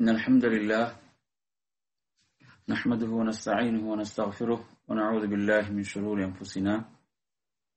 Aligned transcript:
إن 0.00 0.08
الحمد 0.08 0.44
لله 0.44 0.96
نحمده 2.68 3.10
ونستعينه 3.10 3.90
ونستغفره 3.90 4.60
ونعوذ 4.88 5.26
بالله 5.26 5.70
من 5.70 5.82
شرور 5.82 6.24
أنفسنا 6.24 6.74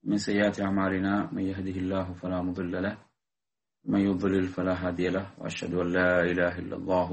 من 0.04 0.18
سيئات 0.18 0.60
أعمالنا 0.62 1.32
من 1.32 1.44
يهده 1.44 1.78
الله 1.84 2.14
فلا 2.14 2.42
مضل 2.42 2.84
له 2.84 2.98
من 3.86 4.00
يضلل 4.00 4.48
فلا 4.48 4.88
هادي 4.88 5.08
له 5.10 5.26
وأشهد 5.38 5.74
أن 5.74 5.88
لا 5.94 6.22
إله 6.32 6.60
إلا 6.60 6.76
الله 6.76 7.10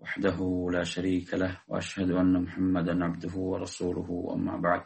وحده 0.00 0.38
لا 0.72 0.82
شريك 0.84 1.34
له 1.34 1.60
وأشهد 1.68 2.10
أن 2.10 2.42
محمدا 2.42 3.04
عبده 3.04 3.34
ورسوله 3.36 4.08
أما 4.34 4.56
بعد. 4.56 4.82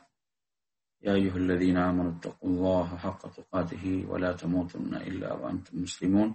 يا 1.02 1.14
أيها 1.14 1.36
الذين 1.36 1.77
آمنوا 1.77 2.12
اتقوا 2.12 2.50
الله 2.50 2.96
حق 2.96 3.23
تقاته 3.30 4.07
ولا 4.09 4.32
تموتن 4.32 4.95
إلا 4.95 5.32
وأنتم 5.32 5.82
مسلمون. 5.82 6.34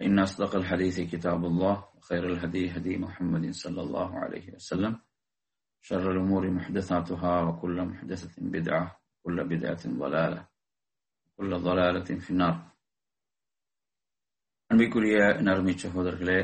إن 0.00 0.18
أصدق 0.18 0.56
الحديث 0.56 1.00
كتاب 1.02 1.44
الله 1.44 1.88
وخير 1.96 2.24
الهدي 2.26 2.70
هدي 2.70 2.98
محمد 2.98 3.50
صلى 3.52 3.80
الله 3.82 4.18
عليه 4.18 4.46
وسلم 4.54 4.92
شر 5.84 6.10
الأمور 6.10 6.50
محدثاتها 6.50 7.40
وكل 7.40 7.76
محدثة 7.82 8.34
بدعة 8.48 8.84
وكل 9.14 9.44
بدعة 9.46 9.82
ضلالة 9.94 10.40
وكل 11.26 11.52
ضلالة 11.60 12.08
في 12.16 12.30
النار 12.30 12.56
அன்பிற்குரிய 14.70 15.16
நறுமை 15.46 15.74
சகோதரர்களே 15.82 16.38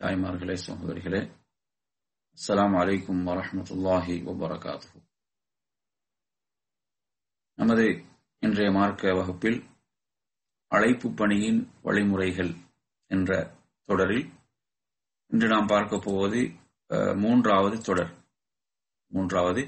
தாய்மார்களே 0.00 0.56
சகோதரிகளே 0.64 1.20
அஸ்ஸலாமு 2.38 2.76
அலைக்கும் 2.82 3.22
வரஹ்மத்துல்லாஹி 3.28 4.14
வபரகாத்துஹு 4.26 4.98
நமது 7.58 7.86
இன்றைய 8.42 8.68
மார்க்க 8.70 9.14
வகுப்பில் 9.18 9.58
அழைப்பு 10.72 11.08
பணியின் 11.18 11.60
வழிமுறைகள் 11.82 12.52
என்ற 13.11 13.31
தொடரில் 13.89 14.25
இன்று 15.31 15.47
நாம் 15.47 15.67
பார்க்க 15.67 15.99
போவது 15.99 16.41
மூன்றாவது 17.15 17.77
தொடர். 17.81 18.13
மூன்றாவது 19.11 19.61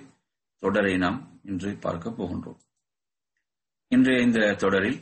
தொடரை 0.63 0.93
நாம் 0.97 1.19
இன்று 1.43 1.69
பார்க்க 1.77 2.09
போகின்றோம். 2.09 2.59
இன்றைய 3.91 4.21
இந்த 4.21 4.39
தொடரில் 4.53 4.99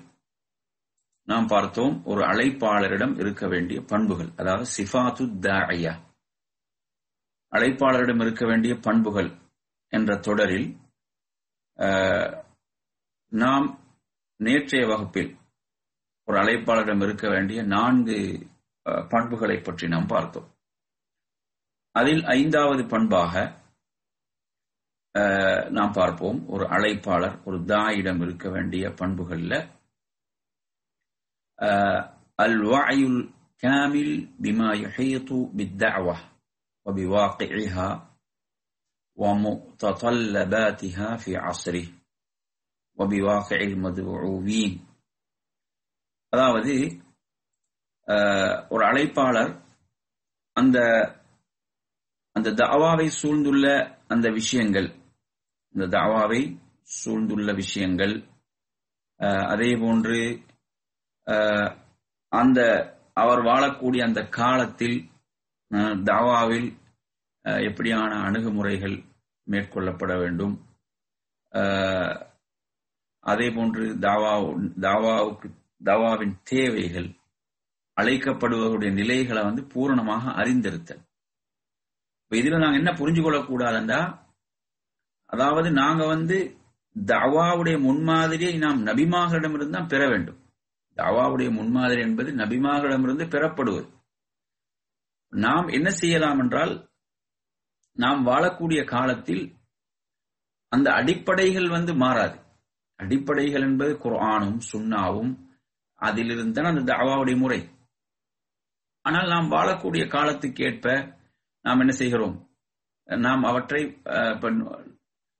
நாம் 1.27 1.47
பார்த்தோம் 1.47 1.95
ஒரு 2.05 2.21
அழைப்பாளரிடம் 2.21 3.13
இருக்க 3.19 3.47
வேண்டிய 3.47 3.79
பண்புகள் 3.81 4.31
அதாவது 4.35 4.65
சிஃபாத்து 4.77 5.23
தாயா 5.45 5.93
அழைப்பாளரிடம் 7.53 8.21
இருக்க 8.21 8.43
வேண்டிய 8.45 8.73
பண்புகள் 8.79 9.29
என்ற 9.93 10.17
தொடரில் 10.17 10.67
நாம் 13.31 13.67
நேற்றைய 14.39 14.83
வகுப்பில் 14.87 15.31
ஒரு 16.28 16.38
அழைப்பாளரிடம் 16.38 17.02
இருக்க 17.02 17.26
வேண்டிய 17.28 17.60
நான்கு 17.62 18.18
பண்புகளை 19.08 19.56
பற்றி 19.60 19.88
நாம் 19.88 20.06
பார்த்தோம் 20.06 20.48
அதில் 21.94 22.24
ஐந்தாவது 22.34 22.82
பண்பாக 22.86 23.34
நாம் 25.70 25.92
பார்ப்போம் 25.92 26.40
ஒரு 26.48 26.64
அழைப்பாளர் 26.64 27.36
ஒரு 27.44 27.64
தாயிடம் 27.64 28.20
இருக்க 28.20 28.48
வேண்டிய 28.50 28.88
பண்புகள்ல 28.88 29.54
அல் 32.38 32.60
வாயுல் 32.64 33.20
காமில் 33.62 34.14
பிமா 34.42 34.68
யுஹீது 34.82 35.38
பித்தஅவா 35.56 36.18
وبواقعها 36.86 37.88
ومتطلباتها 39.18 41.16
في 41.16 41.36
عصره 41.36 41.86
وبواقع 42.98 43.60
المدعوين 43.62 44.72
அதாவது 46.35 46.73
ஒரு 48.71 48.83
அழைப்பாளர் 48.85 49.51
அந்த 50.55 50.77
அந்த 52.35 52.49
தாவாவை 52.53 53.07
சூழ்ந்துள்ள 53.21 53.65
அந்த 54.07 54.29
விஷயங்கள் 54.29 54.87
இந்த 55.75 55.85
தாவாவை 55.87 56.41
சூழ்ந்துள்ள 56.89 57.51
விஷயங்கள் 57.55 58.15
அதே 59.49 59.75
போன்று 59.75 60.19
அந்த 62.31 62.59
அவர் 63.13 63.41
வாழக்கூடிய 63.41 64.01
அந்த 64.03 64.21
காலத்தில் 64.29 64.97
தாவாவில் 66.03 66.69
எப்படியான 67.63 68.11
அணுகுமுறைகள் 68.23 68.95
மேற்கொள்ளப்பட 69.47 70.13
வேண்டும்? 70.17 70.55
அதே 73.23 73.47
போன்று 73.49 73.85
தாவா 73.99 74.33
தாவாவுக்கு 74.81 75.47
தவாவின் 75.83 76.35
தேவைகள் 76.43 77.19
அழைக்கப்படுவர்களுடைய 78.01 78.93
நிலைகளை 78.93 79.43
வந்து 79.43 79.63
பூரணமாக 79.63 80.31
அறிந்திருத்தல். 80.31 81.03
இதுல 82.31 82.59
நாங்க 82.59 82.77
என்ன 82.77 82.91
புரிஞ்சு 82.91 83.21
கொள்ளக்கூடாதுண்டா? 83.21 84.29
அதாவது 85.25 85.71
நாங்க 85.71 86.05
வந்து 86.05 86.57
தவாவுடைய 87.07 87.77
முன்மாதிரியை 87.79 88.57
நாம் 88.57 88.85
நபிமாகளிடமிருந்து 88.85 89.69
தான் 89.69 89.87
பெற 89.87 90.07
வேண்டும். 90.07 90.39
தவாவுடைய 90.95 91.51
முன்மாதிரி 91.51 92.01
என்பது 92.01 92.31
நபிமாகளிடமிருந்து 92.31 93.25
பெறப்படுவது. 93.29 93.87
நாம் 95.29 95.67
என்ன 95.67 95.89
செய்யலாம் 95.89 96.39
என்றால் 96.39 96.89
நாம் 97.91 98.27
வாழக்கூடிய 98.27 98.85
காலத்தில் 98.85 99.55
அந்த 100.67 100.91
அடிப்படைகள் 100.91 101.69
வந்து 101.69 101.93
மாறாது. 101.93 102.37
அடிப்படைகள் 102.95 103.61
என்பது 103.61 103.93
குர்ஆனும் 103.93 104.59
சுண்ணாவும் 104.73 105.44
அதிலிருந்து 106.01 106.55
தான் 106.57 106.71
அந்த 106.71 106.83
தாவாவுடைய 106.91 107.35
முறை. 107.43 107.59
ஆனால் 109.05 109.31
நாம் 109.33 109.53
வாழக்கூடிய 109.55 110.03
காலத்துக்கு 110.15 110.61
ஏற்ப 110.67 110.87
நாம் 111.65 111.81
என்ன 111.83 111.93
செய்கிறோம்? 112.01 112.35
நாம் 113.09 113.43
அவற்றை 113.49 113.81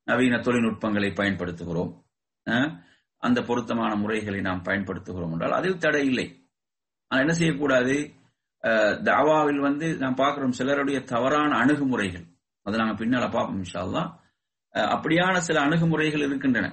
நவீன 0.08 0.40
தொழில்நுட்பங்களை 0.48 1.10
பயன்படுத்துகிறோம். 1.20 1.94
அந்த 3.24 3.40
பொருத்தமான 3.48 3.92
முறைகளை 4.02 4.40
நாம் 4.48 4.66
பயன்படுத்துகிறோம் 4.68 5.34
என்றால் 5.36 5.58
அதில் 5.60 5.82
தடை 5.86 6.04
இல்லை. 6.12 6.28
ஆனால் 7.12 7.24
என்ன 7.26 7.36
செய்யக்கூடாது? 7.40 7.96
தாவாவில் 9.10 9.62
வந்து 9.68 9.88
நாம் 10.04 10.20
பார்க்கிறோம் 10.22 10.58
சிலருடைய 10.60 11.00
தவறான 11.14 11.52
அணுகுமுறைகள். 11.64 12.26
அதை 12.66 12.76
நாங்கள் 12.82 13.00
பின்னால 13.02 13.26
பார்ப்போம் 13.36 13.60
இன்ஷால்லாம் 13.64 14.12
அப்படியான 14.94 15.36
சில 15.48 15.58
அணுகுமுறைகள் 15.66 16.26
இருக்கின்றன. 16.28 16.68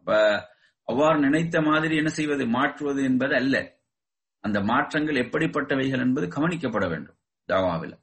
இப்ப 0.00 0.12
அவ்வாறு 0.92 1.18
நினைத்த 1.26 1.56
மாதிரி 1.68 1.94
என்ன 2.00 2.10
செய்வது? 2.18 2.44
மாற்றுவது 2.56 3.00
என்பது 3.10 3.34
அல்ல. 3.40 3.56
அந்த 4.44 4.58
மாற்றங்கள் 4.70 5.22
எப்படிப்பட்டவைகள் 5.24 6.04
என்பது 6.06 6.26
கவனிக்கப்பட 6.36 6.86
வேண்டும் 6.92 7.18
தாவாவில். 7.48 7.94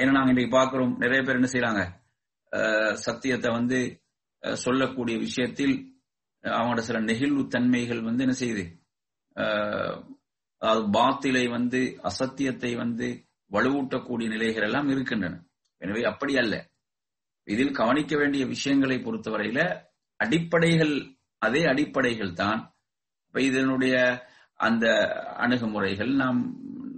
ஏன்னா 0.00 0.12
நாங்க 0.16 0.32
இன்னைக்கு 0.32 0.52
பார்க்கிறோம் 0.56 0.92
நிறைய 1.04 1.20
பேர் 1.22 1.38
என்ன 1.40 1.48
செய்யறாங்க 1.52 1.82
சத்தியத்தை 3.06 3.50
வந்து 3.58 3.78
சொல்லக்கூடிய 4.64 5.16
விஷயத்தில் 5.24 5.74
அவங்களோட 6.44 6.82
சில 6.88 6.98
நெகிழ்வு 7.08 7.42
தன்மைகள் 7.54 8.02
வந்து 8.08 8.24
என்ன 8.26 8.34
செய்யுது? 8.42 8.64
அதாவது 10.62 10.84
பாத்திலை 10.96 11.42
வந்து 11.56 11.80
அசத்தியத்தை 12.10 12.70
வந்து 12.82 13.08
வலுவூட்டக்கூடிய 13.50 14.28
நிலைகள் 14.34 14.66
எல்லாம் 14.68 14.88
இருக்கின்றன. 14.94 15.34
எனவே 15.82 16.02
அப்படி 16.12 16.32
அல்ல. 16.42 16.54
இதில் 17.48 17.76
கவனிக்க 17.80 18.12
வேண்டிய 18.20 18.42
விஷயங்களை 18.54 18.96
பொறுத்தவரையில 19.04 19.60
அடிப்படைகள் 20.20 20.94
அதே 21.38 21.64
அடிப்படைகள் 21.64 22.32
தான் 22.32 22.76
இதனுடைய 23.32 24.24
அந்த 24.54 24.86
அணுகுமுறைகள் 25.36 26.12
நாம் 26.14 26.38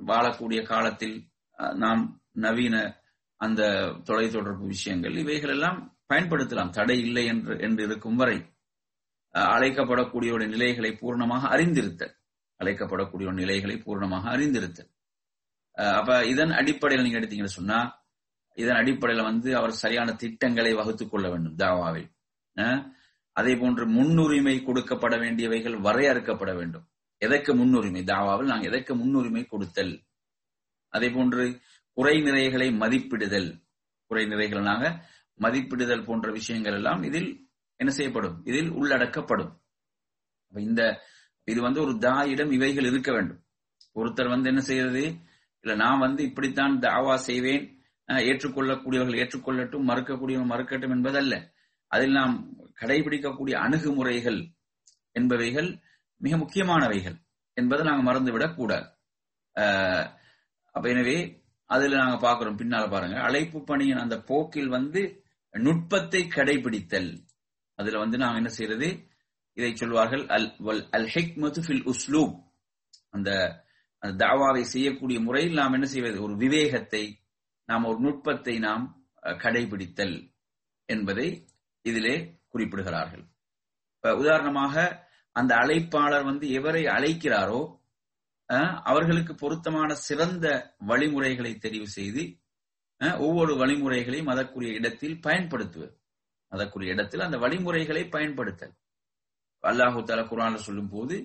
வாழக்கூடிய 0.06 0.62
காலத்தில் 0.62 1.28
நாம் 1.74 2.22
நவீன 2.32 2.98
அந்த 3.36 3.92
தொலை 4.04 4.30
தொடர்பு 4.30 4.66
விஷயங்கள் 4.66 5.16
இவைகள் 5.16 5.50
எல்லாம் 5.50 5.98
பயன்படுத்தலாம். 6.08 6.70
தடை 6.70 7.00
இல்லை 7.00 7.26
என்று 7.26 7.60
என்று 7.60 7.84
இருக்கும் 7.84 8.16
வரை 8.16 8.38
அழைக்கப்படக்கூடிய 9.34 10.48
நிலைகளை 10.48 10.90
பூர்ணமாக 10.90 11.42
அறிந்திருத்தல். 11.54 12.14
அழைக்கப்படக்கூடிய 12.58 13.32
நிலைகளை 13.32 13.76
பூர்ணமாக 13.76 14.28
அறிந்திருத்தல். 14.36 14.90
அப்ப 15.98 16.26
இதன் 16.26 16.50
அடிப்படையில் 16.50 17.04
நீங்க 17.06 17.20
எடுத்தீங்கன்னு 17.20 17.56
சொன்னா 17.58 17.78
இதன் 18.54 18.76
அடிப்படையில 18.76 19.22
வந்து 19.22 19.56
அவர் 19.56 19.72
சரியான 19.72 20.14
திட்டங்களை 20.14 20.72
வகுத்துக் 20.74 21.10
கொள்ள 21.10 21.28
வேண்டும் 21.30 21.56
தாவாவில். 21.56 22.10
அதே 23.32 23.56
போன்று 23.56 23.86
முன்னுரிமை 23.86 24.62
கொடுக்கப்பட 24.66 25.14
வேண்டியவைகள் 25.16 25.80
வரையறுக்கப்பட 25.80 26.54
வேண்டும். 26.56 26.86
எதற்கு 27.18 27.54
முன்னுரிமை? 27.54 28.02
தாவாவில் 28.02 28.50
நாங்கள் 28.52 28.70
எதற்கு 28.72 28.94
முன்னுரிமை 28.96 29.44
கொடுத்தல்? 29.44 30.02
அதே 30.88 31.10
போன்று 31.10 31.60
குறை 31.92 32.22
நிறைகளை 32.22 32.68
மதிப்பிடுதல். 32.82 33.62
குறை 34.06 34.24
நிறைகளை 34.26 34.62
நாங்க 34.62 35.08
மதிப்பிடுதல் 35.40 36.04
போன்ற 36.04 36.30
விஷயங்கள் 36.32 36.72
எல்லாம் 36.72 37.02
இதில் 37.02 37.48
என்ன 37.76 37.92
செய்யப்படும்? 37.92 38.40
இதில் 38.44 38.70
உள்ளடக்கப்படும். 38.70 39.52
இந்த 40.52 41.00
இது 41.44 41.60
வந்து 41.60 41.80
ஒரு 41.80 41.98
தாயிடம் 41.98 42.50
இவைகள் 42.50 42.84
இருக்க 42.84 43.12
வேண்டும். 43.12 43.42
ஒருத்தர் 43.94 44.28
வந்து 44.28 44.48
என்ன 44.48 44.60
செய்யறது? 44.60 45.14
இல்ல 45.60 45.76
நான் 45.76 45.98
வந்து 45.98 46.22
இப்படித்தான் 46.24 46.78
தாவா 46.78 47.14
செய்வேன். 47.14 47.82
ஏற்றுக்கொள்ளக்கூடியவர்கள் 48.08 49.20
ஏற்றுக்கொள்ளட்டும் 49.22 49.88
மறுக்கக்கூடியவர்கள் 49.88 50.52
மறுக்கட்டும் 50.52 50.90
என்பதல்ல. 50.90 51.52
அதில் 51.90 52.12
நாம் 52.12 52.34
கடைபிடிக்கக்கூடிய 52.80 53.54
அணுகுமுறைகள் 53.64 54.40
என்பவைகள் 55.18 55.70
மிக 56.20 56.36
முக்கியமானவைகள் 56.36 57.16
என்பதை 57.56 57.82
நாங்கள் 57.86 58.08
மறந்துவிடக் 58.08 58.54
கூடாது. 58.54 58.88
அப்ப 60.74 60.84
எனவே 60.88 61.16
அதுல 61.70 61.96
நாங்க 61.96 62.18
பாக்குறோம் 62.26 62.58
பின்னால 62.60 62.84
பாருங்க. 62.90 63.16
அழைப்பு 63.20 63.58
பணியின் 63.64 64.02
அந்த 64.04 64.16
போக்கில் 64.20 64.68
வந்து 64.68 65.02
நுட்பத்தை 65.54 66.20
கடைபிடித்தல். 66.36 67.10
அதுல 67.78 67.98
வந்து 67.98 68.18
நாங்க 68.18 68.36
என்ன 68.36 68.48
செய்யறது? 68.48 68.88
இதை 69.56 69.70
சொல்வார்கள். 69.76 70.24
அல் 70.36 70.48
வல் 70.66 70.84
அல் 70.96 71.08
ஹெக் 71.14 71.34
ஃபில் 71.66 71.84
உஸ்லூப். 71.92 72.34
அந்த 73.16 73.30
அந்த 74.02 74.12
தாவாவை 74.24 74.62
செய்யக்கூடிய 74.74 75.18
முறையில் 75.20 75.58
நாம் 75.60 75.72
என்ன 75.72 75.86
செய்வது? 75.86 76.18
ஒரு 76.22 76.34
விவேகத்தை 76.36 77.04
நாம் 77.68 77.88
ஒரு 77.90 77.98
நுட்பத்தை 78.00 78.54
நாம் 78.58 78.84
கடைபிடித்தல் 79.42 80.16
என்பதை 80.88 81.28
இதிலே 81.82 82.14
குறிப்பிடுகிறார்கள். 82.52 83.24
உதாரணமாக 84.04 85.06
அந்த 85.36 85.52
அழைப்பாளர் 85.62 86.24
வந்து 86.30 86.46
எவரை 86.58 86.82
அழைக்கிறாரோ 86.96 87.78
அவர்களுக்கு 88.90 89.34
பொருத்தமான 89.34 89.94
சிறந்த 89.94 90.76
வழிமுறைகளை 90.78 91.52
தெரிவு 91.54 91.88
செய்து 91.98 92.22
ஒவ்வொரு 93.00 93.52
வழிமுறைகளையும் 93.54 94.30
அதற்குரிய 94.32 94.72
இடத்தில் 94.72 95.20
பயன்படுத்துவது. 95.20 95.92
அதற்குரிய 96.52 96.94
இடத்தில் 96.94 97.20
அந்த 97.20 97.38
வழிமுறைகளை 97.38 98.02
பயன்படுத்தல். 98.08 98.74
அல்லாஹு 99.64 100.02
தலா 100.04 100.24
குரான் 100.30 100.64
சொல்லும் 100.66 100.88
போது 100.88 101.16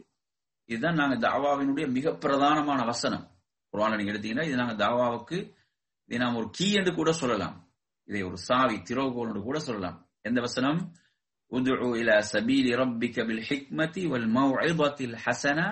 இதுதான் 0.69 0.99
நாங்க 1.01 1.15
தாவாவினுடைய 1.27 1.85
மிக 1.97 2.11
பிரதானமான 2.11 2.79
வசனம். 2.85 3.25
குரான்ல 3.73 3.97
நீங்க 3.97 4.13
எடுத்தீங்கன்னா 4.13 4.47
இது 4.47 4.61
நாங்க 4.61 4.75
தாவாவுக்கு 4.85 5.37
இதை 6.09 6.17
நாம் 6.23 6.39
ஒரு 6.41 6.49
கீ 6.57 6.67
என்று 6.79 6.91
கூட 6.95 7.11
சொல்லலாம். 7.11 7.55
இதை 8.09 8.21
ஒரு 8.23 8.37
சாவி 8.47 8.77
திரோகோல் 8.89 9.29
என்று 9.31 9.43
கூட 9.49 9.59
சொல்லலாம். 9.59 9.97
எந்த 10.24 10.38
வசனம் 10.46 10.80
உதுஉ 11.52 11.90
இலா 12.00 12.16
சபீலி 12.32 12.72
ரப்பிக 12.80 13.16
பில் 13.28 13.44
ஹிக்மதி 13.48 14.02
வல் 14.12 14.28
மவ்இதத்தில் 14.36 15.16
ஹசனா 15.24 15.68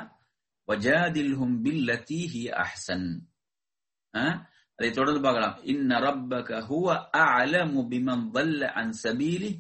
வஜாதில்ஹும் 0.69 1.57
பில்லதி 1.65 2.21
ஹி 2.33 2.43
அஹ்சன் 2.65 3.09
அதை 4.79 4.89
தொடர்ந்து 4.91 5.21
பார்க்கலாம் 5.23 5.57
இன்ன 5.73 5.91
ரப்பக 6.05 6.49
ஹுவ 6.69 6.87
அஅலமு 7.23 7.81
பிமன் 7.91 8.25
ضل 8.37 8.61
عن 8.77 8.87
سبيله 9.05 9.53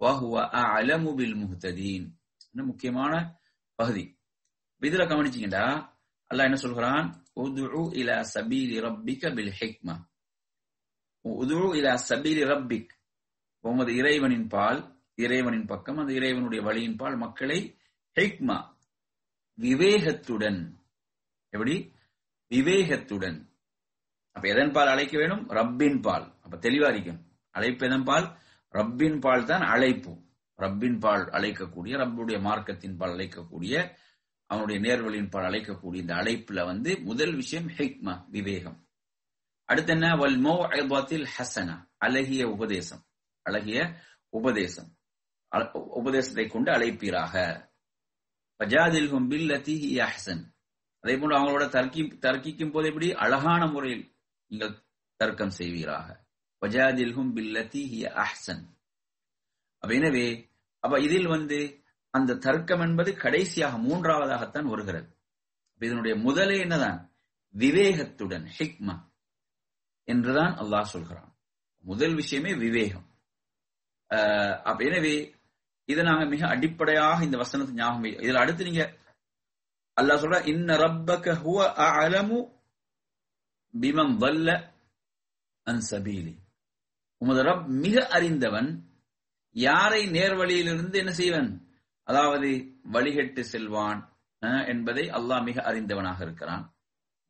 وهو 0.00 0.34
أعلم 0.62 1.04
بالمهتدين 1.18 2.02
முக்கியமான 2.70 3.12
பகுதி 3.78 4.04
இதுல 4.82 5.02
கவனிச்சீங்கடா 5.10 5.64
அல்லாஹ் 6.30 6.48
என்ன 6.48 6.58
சொல்கிறான் 6.64 7.06
உதுஉ 7.42 7.82
இலா 8.00 8.16
சபீலி 8.34 8.76
ரப்பிக 8.86 9.22
பில் 9.36 9.54
ஹிக்மா 9.58 9.94
உதுஉ 11.24 11.62
இலா 11.78 11.92
சபீலி 12.10 12.42
ரப்பிக் 12.52 12.92
உமது 13.67 13.95
இறைவனின் 13.95 14.47
பால் 14.47 14.95
இறைவனின் 15.15 15.65
பக்கம் 15.65 15.97
அந்த 15.97 16.13
இறைவனுடைய 16.13 16.63
வழியின் 16.63 16.95
பால் 16.95 17.15
மக்களை 17.15 17.77
ஹெக்மா 18.15 18.75
விவேகத்துடன். 19.61 20.73
எப்படி? 21.49 21.93
விவேகத்துடன். 22.49 23.49
அப்ப 24.31 24.49
எதன் 24.49 24.71
பால் 24.71 24.87
அழைக்க 24.87 25.17
வேணும் 25.17 25.49
ரப்பின் 25.49 26.01
பால். 26.01 26.35
அப்ப 26.41 26.57
தெளிவா 26.57 26.89
இருக்கும் 26.89 27.25
அழைப்பு 27.51 27.85
எதன் 27.85 28.03
பால்? 28.03 28.37
ரப்பின் 28.71 29.19
பால் 29.19 29.45
தான் 29.45 29.61
அழைப்பு. 29.61 30.25
ரப்பின் 30.57 30.99
பால் 30.99 31.25
அழைக்கக்கூடிய 31.25 31.97
ரப்புடைய 31.97 32.41
மார்க்கத்தின் 32.41 32.95
பால் 32.95 33.11
அழைக்கக்கூடிய 33.11 33.95
அவனுடைய 34.45 34.81
நேர்வழியின் 34.81 35.29
பால் 35.29 35.51
அழைக்கக்கூடிய 35.51 35.95
இந்த 35.95 36.13
அழைப்புல 36.13 36.65
வந்து 36.65 36.99
முதல் 36.99 37.35
விஷயம் 37.35 37.67
ஹெக்மா 37.67 38.25
விவேகம். 38.29 38.87
அடுத்து 39.65 39.91
என்ன? 39.91 40.15
வல் 40.15 40.41
மௌஇதத்தில் 40.41 41.27
ஹசனா 41.37 41.87
அழகிய 41.97 42.49
உபதேசம். 42.49 43.05
அழகிய 43.47 43.79
உபதேசம். 44.29 44.89
உபதேசத்தை 45.99 46.45
கொண்டு 46.47 46.71
அழைப்பீராக. 46.71 47.33
பஜாதில்ஹும் 48.59 49.27
பில்லதி 49.31 49.75
ஹி 49.81 49.91
அதே 50.99 51.13
போன்று 51.17 51.37
அவங்களோட 51.37 51.65
தர்க்கி 51.75 52.01
தர்க்கிக்கும் 52.25 52.71
போது 52.71 52.87
எப்படி 52.87 53.07
அழகான 53.23 53.61
முறையில் 53.67 54.05
நீங்கள் 54.49 54.75
தர்க்கம் 55.15 55.55
செய்வீராக. 55.59 56.07
வஜாதில்ஹும் 56.61 57.31
பில்லதி 57.37 57.83
அஹ்சன். 58.23 58.65
அப்ப 59.81 59.95
எனவே 59.95 60.27
அப்ப 60.79 60.99
இதில் 60.99 61.27
வந்து 61.27 61.59
அந்த 62.13 62.39
தர்க்கம் 62.45 62.81
என்பது 62.81 63.11
கடைசியாக 63.15 63.77
மூன்றாவதாகத்தான் 63.77 64.69
வருகிறது. 64.73 65.09
இதனுடைய 65.79 66.13
முதலே 66.17 66.55
என்னதான்? 66.59 66.99
விவேகத்துடன் 67.55 68.47
ஹிக்மா. 68.57 68.95
என்றுதான் 70.07 70.53
அல்லாஹ் 70.57 70.91
சொல்கிறான். 70.93 71.31
முதல் 71.81 72.15
விஷயமே 72.15 72.53
விவேகம். 72.55 73.06
அப்ப 74.69 74.79
எனவே 74.89 75.15
இதை 75.89 76.01
நாங்க 76.07 76.23
மிக 76.33 76.43
அடிப்படையாக 76.53 77.25
இந்த 77.27 77.37
வசனத்தை 77.43 77.73
ஞாபகம் 77.79 78.23
இதுல 78.25 78.41
அடுத்து 78.43 78.67
நீங்க 78.69 78.83
அல்லாஹ் 79.97 80.21
சொல்ற 80.23 80.39
இன்ன 80.51 80.69
ரப்பக 80.83 81.35
ஹுவ 81.43 81.59
அலமு 82.03 82.39
பிமம் 83.73 84.15
வல்ல 84.23 84.49
அன் 85.67 85.81
சபீலி. 85.91 86.33
உமது 87.21 87.41
ரப் 87.49 87.65
மிக 87.83 87.97
அறிந்தவன் 88.17 88.69
யாரை 89.55 90.01
நேர்வழியிலிருந்து 90.15 90.97
என்ன 91.01 91.11
செய்வன்? 91.21 91.49
அதாவது 92.07 92.49
வழிகட்டு 92.93 93.41
செல்வான் 93.53 94.01
என்பதை 94.73 95.05
அல்லாஹ் 95.17 95.45
மிக 95.47 95.57
அறிந்தவனாக 95.69 96.19
இருக்கிறான். 96.25 96.63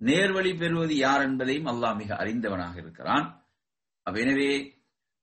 நேர்வழி 0.02 0.52
பெறுவது 0.62 0.96
யார் 1.06 1.24
என்பதையும் 1.28 1.70
அல்லாஹ் 1.74 1.96
மிக 2.02 2.12
அறிந்தவனாக 2.24 2.76
இருக்கிறான். 2.84 3.26
எனவே 4.06 4.52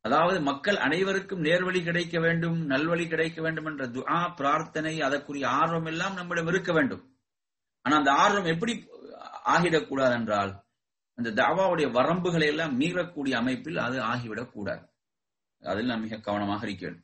அதாவது 0.04 0.40
மக்கள் 0.40 0.76
அனைவருக்கும் 0.76 1.40
நேர்வழி 1.40 1.80
கிடைக்க 1.84 2.16
வேண்டும் 2.20 2.58
நல்வழி 2.72 3.04
கிடைக்க 3.08 3.38
வேண்டும் 3.42 3.68
என்ற 3.70 3.84
துஆ 3.86 4.18
பிரார்த்தனை 4.34 5.00
அதற்குரிய 5.00 5.46
ஆர்வம் 5.60 5.88
எல்லாம் 5.92 6.14
நம்மிடம் 6.14 6.46
இருக்க 6.46 6.72
வேண்டும். 6.72 7.04
ஆனா 7.84 7.94
அந்த 7.96 8.10
ஆர்வம் 8.24 8.50
எப்படி 8.54 8.74
ஆகிடக்கூடாது 9.54 10.14
என்றால் 10.18 10.52
அந்த 11.18 11.30
தாவாவுடைய 11.40 11.86
வரம்புகளை 11.96 12.46
எல்லாம் 12.52 12.74
மீறக்கூடிய 12.80 13.34
அமைப்பில் 13.40 13.78
அது 13.86 13.96
ஆகிவிடக் 14.02 14.52
கூடாது 14.52 14.84
அதில் 15.62 15.86
நான் 15.86 16.04
மிக 16.06 16.20
கவனமாக 16.28 16.64
இருக்க 16.66 16.84
புரியுதான் 16.86 17.02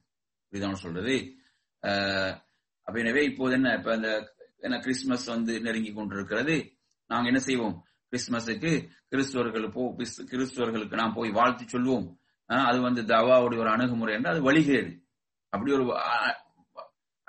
இதுதான் 0.52 0.82
சொல்றது? 0.84 1.16
அப்ப 2.86 2.96
எனவே 3.02 3.22
இப்போது 3.30 3.54
என்ன 3.58 3.74
இப்ப 3.78 3.90
அந்த 3.98 4.08
என்ன 4.66 4.78
கிறிஸ்துமஸ் 4.84 5.26
வந்து 5.34 5.52
நெருங்கி 5.66 5.92
கொண்டிருக்கிறது. 5.92 6.56
நாங்க 7.10 7.26
என்ன 7.30 7.40
செய்வோம்? 7.40 7.76
கிறிஸ்துமஸுக்கு 8.12 8.72
கிறிஸ்துவர்கள் 9.10 9.66
போ 9.76 9.82
கிறிஸ்துவர்களுக்கு 10.32 11.00
நாம் 11.02 11.16
போய் 11.18 11.30
வாழ்த்து 11.38 11.64
சொல்வோம். 11.74 12.06
அது 12.50 12.80
வந்து 12.80 13.02
தவாவுடைய 13.02 13.58
ஒரு 13.58 13.70
அணுகுமுறை 13.70 14.14
என்று 14.14 14.30
அது 14.30 14.52
வழிகேடு. 14.52 14.90
அப்படி 15.52 15.72
ஒரு 15.72 15.84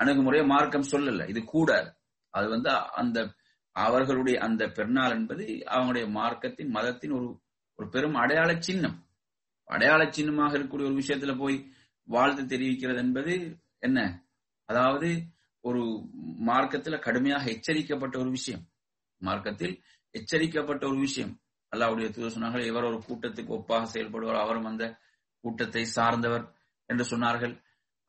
அணுகுமுறையை 0.00 0.46
மார்க்கம் 0.46 0.90
சொல்லல. 0.90 1.28
இது 1.28 1.44
கூடாது. 1.44 1.90
அது 2.34 2.48
வந்து 2.48 2.70
அந்த 2.70 3.18
அவர்களுடைய 3.76 4.40
அந்த 4.40 4.68
பெருநாள் 4.68 5.10
என்பது 5.10 5.44
அவங்களுடைய 5.44 6.06
மார்க்கத்தின் 6.10 6.68
மதத்தின் 6.68 7.12
ஒரு 7.12 7.40
ஒரு 7.78 7.88
பெரும் 7.88 8.14
அடையாள 8.14 8.50
சின்னம். 8.60 9.06
அடையாள 9.68 10.10
சின்னமாக 10.10 10.58
இருக்கக்கூடிய 10.58 10.88
ஒரு 10.90 10.98
விஷயத்துல 10.98 11.38
போய் 11.38 11.56
வாழ்த்து 12.08 12.42
தெரிவிக்கிறது 12.42 12.96
என்பது 12.96 13.34
என்ன? 13.78 14.28
அதாவது 14.68 15.08
ஒரு 15.60 15.82
மார்க்கத்துல 16.46 16.98
கடுமையாக 16.98 17.50
எச்சரிக்கப்பட்ட 17.50 18.18
ஒரு 18.18 18.30
விஷயம். 18.30 18.64
மார்க்கத்தில் 19.20 19.82
எச்சரிக்கப்பட்ட 20.14 20.84
ஒரு 20.86 20.98
விஷயம். 20.98 21.40
அல்லாவுடைய 21.72 22.10
தூதர் 22.10 22.34
சொன்னார்கள் 22.34 22.66
இவர் 22.66 22.84
ஒரு 22.84 23.02
கூட்டத்துக்கு 23.08 23.52
ஒப்பாக 23.58 23.86
செயல்படுவார். 23.94 24.40
அவரும் 24.40 24.64
அந்த 24.64 24.84
கூட்டத்தை 25.44 25.84
சார்ந்தவர் 25.96 26.44
என்று 26.90 27.04
சொன்னார்கள். 27.12 27.54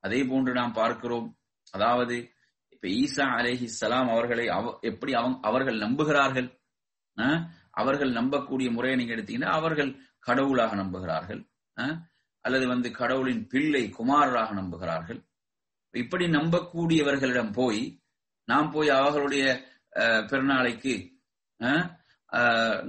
அதே 0.04 0.20
போன்று 0.32 0.52
நாம் 0.60 0.78
பார்க்கிறோம் 0.82 1.28
அதாவது 1.74 2.16
இப்ப 2.76 2.88
ஈசா 3.02 3.26
அலேஹி 3.40 3.68
சலாம் 3.80 4.10
அவர்களை 4.14 4.46
எப்படி 4.90 5.12
அவர்கள் 5.50 5.84
நம்புகிறார்கள்? 5.86 6.50
அவர்கள் 7.82 8.12
நம்பக்கூடிய 8.20 8.70
முறையை 8.78 8.96
நீங்க 9.00 9.14
எடுத்தீங்கன்னா 9.16 9.54
அவர்கள் 9.60 9.92
கடவுளாக 10.28 10.76
நம்புகிறார்கள். 10.82 11.42
அல்லது 12.46 12.66
வந்து 12.74 12.90
கடவுளின் 13.00 13.44
பிள்ளை 13.52 13.84
குமாரராக 13.98 14.50
நம்புகிறார்கள். 14.60 15.20
இப்படி 15.94 16.26
நம்பக்கூடியவர்களிடம் 16.38 17.54
போய் 17.60 17.84
நாம் 18.48 18.70
போய் 18.76 18.90
அவர்களுடைய 19.00 19.46
பிறநாளைக்கு 20.30 20.96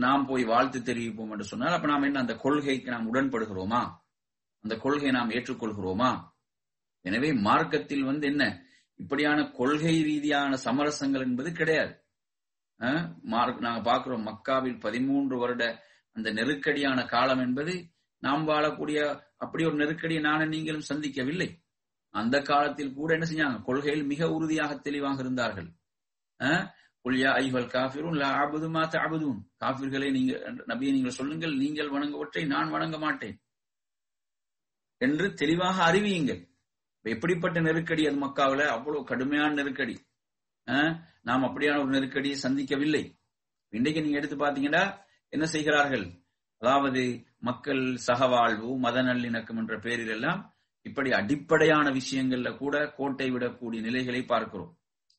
நாம் 0.04 0.24
போய் 0.28 0.44
வாழ்த்து 0.52 0.78
தெரிவிப்போம் 0.88 1.32
என்று 1.34 1.46
சொன்னால் 1.50 1.76
அப்ப 1.76 1.88
நாம் 1.90 2.06
என்ன 2.08 2.22
அந்த 2.24 2.34
கொள்கைக்கு 2.44 2.94
நாம் 2.94 3.08
உடன்படுகிறோமா? 3.10 3.82
அந்த 4.64 4.74
கொள்கையை 4.84 5.12
நாம் 5.16 5.34
ஏற்றுக்கொள்கிறோமா? 5.36 6.10
எனவே 7.04 7.30
மார்க்கத்தில் 7.46 8.06
வந்து 8.10 8.26
என்ன? 8.32 8.44
இப்படியான 9.00 9.38
கொள்கை 9.58 9.96
ரீதியான 10.08 10.52
சமரசங்கள் 10.66 11.26
என்பது 11.28 11.50
கிடையாது. 11.60 11.92
மார்க் 13.32 13.64
நாங்க 13.66 13.80
பாக்குறோம் 13.90 14.24
மக்காவில் 14.30 14.78
பதிமூன்று 14.84 15.36
வருட 15.42 15.64
அந்த 16.16 16.28
நெருக்கடியான 16.38 16.98
காலம் 17.12 17.42
என்பது 17.46 17.74
நாம் 18.22 18.44
வாழக்கூடிய 18.50 18.98
அப்படி 19.44 19.62
ஒரு 19.68 19.76
நெருக்கடியை 19.82 20.20
நானும் 20.28 20.52
நீங்களும் 20.54 20.88
சந்திக்கவில்லை. 20.90 21.48
அந்த 22.14 22.36
காலத்தில் 22.50 22.94
கூட 22.98 23.10
என்ன 23.16 23.26
செஞ்சாங்க? 23.30 23.58
கொள்கையில் 23.68 24.04
மிக 24.12 24.30
உறுதியாக 24.36 24.72
தெளிவாக 24.86 25.18
இருந்தார்கள். 25.24 25.68
குல்யா 27.04 27.30
ஐவல் 27.44 27.72
காபிரும் 27.72 28.18
லா 28.20 28.28
அபுதுமா 28.42 28.74
மாத்த 28.74 29.24
காபிர்களை 29.62 30.08
நீங்க 30.16 30.32
நபியை 30.70 30.92
நீங்கள் 30.96 31.18
சொல்லுங்கள் 31.18 31.54
நீங்கள் 31.62 31.90
வணங்குவற்றை 31.94 32.44
நான் 32.52 32.72
வணங்க 32.74 32.98
மாட்டேன். 33.04 33.34
என்று 34.96 35.34
தெளிவாக 35.34 35.78
அறிவியுங்கள். 35.86 36.42
எப்படிப்பட்ட 37.04 37.60
நெருக்கடி 37.60 38.06
அது 38.06 38.18
மக்காவில? 38.18 38.62
அவ்வளவு 38.76 39.04
கடுமையான 39.04 39.52
நெருக்கடி. 39.52 39.96
நாம் 41.22 41.42
அப்படியான 41.42 41.78
ஒரு 41.78 41.90
நெருக்கடியை 41.90 42.36
சந்திக்கவில்லை. 42.42 43.02
இன்றைக்கு 43.68 44.02
நீங்க 44.02 44.16
எடுத்து 44.16 44.36
பாத்தீங்கன்னா 44.36 44.84
என்ன 45.28 45.46
செய்கிறார்கள்? 45.46 46.06
அதாவது 46.58 47.02
மக்கள் 47.38 47.82
சகவாழ்வு 48.06 48.76
மத 48.76 49.02
நல்லிணக்கம் 49.02 49.58
என்ற 49.62 49.78
பேரில் 49.78 50.08
எல்லாம் 50.08 50.40
இப்படி 50.86 51.10
அடிப்படையான 51.12 51.86
விஷயங்கள்ல 51.90 52.56
கூட 52.56 52.74
கோட்டை 52.96 53.26
விடக்கூடிய 53.32 53.80
நிலைகளை 53.80 54.22
பார்க்கிறோம். 54.24 54.72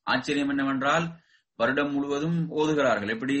ஆச்சரியம் 0.06 0.48
என்னவென்றால் 0.48 1.06
வருடம் 1.58 1.92
முழுவதும் 1.92 2.38
ஓதுகிறார்கள். 2.50 3.08
எப்படி? 3.08 3.38